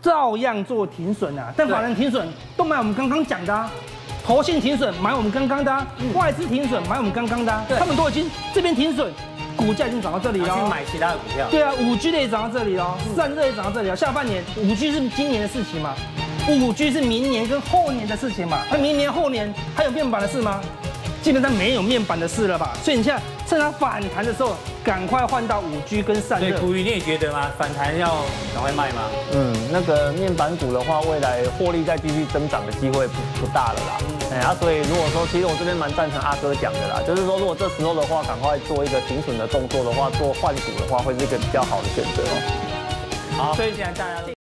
[0.00, 1.52] 照样做停损啊。
[1.54, 3.70] 但法人停损都买我们刚刚讲的啊。
[4.24, 9.12] 投信停损买我们刚刚的、外资停损买我们刚刚的、啊，他们都已经这边停损，
[9.56, 10.54] 股价已经涨到这里了。
[10.54, 11.48] 去买其他的股票。
[11.50, 13.96] 对啊，五 G 的也涨到这里了，散热也涨到这里了。
[13.96, 15.94] 下半年五 G 是今年的事情嘛？
[16.48, 18.62] 五 G 是明年跟后年的事情嘛？
[18.70, 20.60] 那明年后年还有变板的事吗？
[21.22, 26.58] 基本上没有面板的事了吧，所以你现在趁它反弹的时候，赶快换到五 G 跟散热。
[26.58, 27.48] 对，你也觉得吗？
[27.56, 29.02] 反弹要赶快卖吗？
[29.32, 33.98] 嗯，那个面板股的话，未来获利再继续增长的机会不不大了啦。
[34.32, 42.34] 哎、嗯，啊，所以如果说，其实我这边蛮赞成阿哥讲的啦，就是说，如果这时候的话，赶快做一个停损的动作的话，做换股的话，会是一个比较好的选择哦。
[43.36, 44.41] 好，所以现在大家。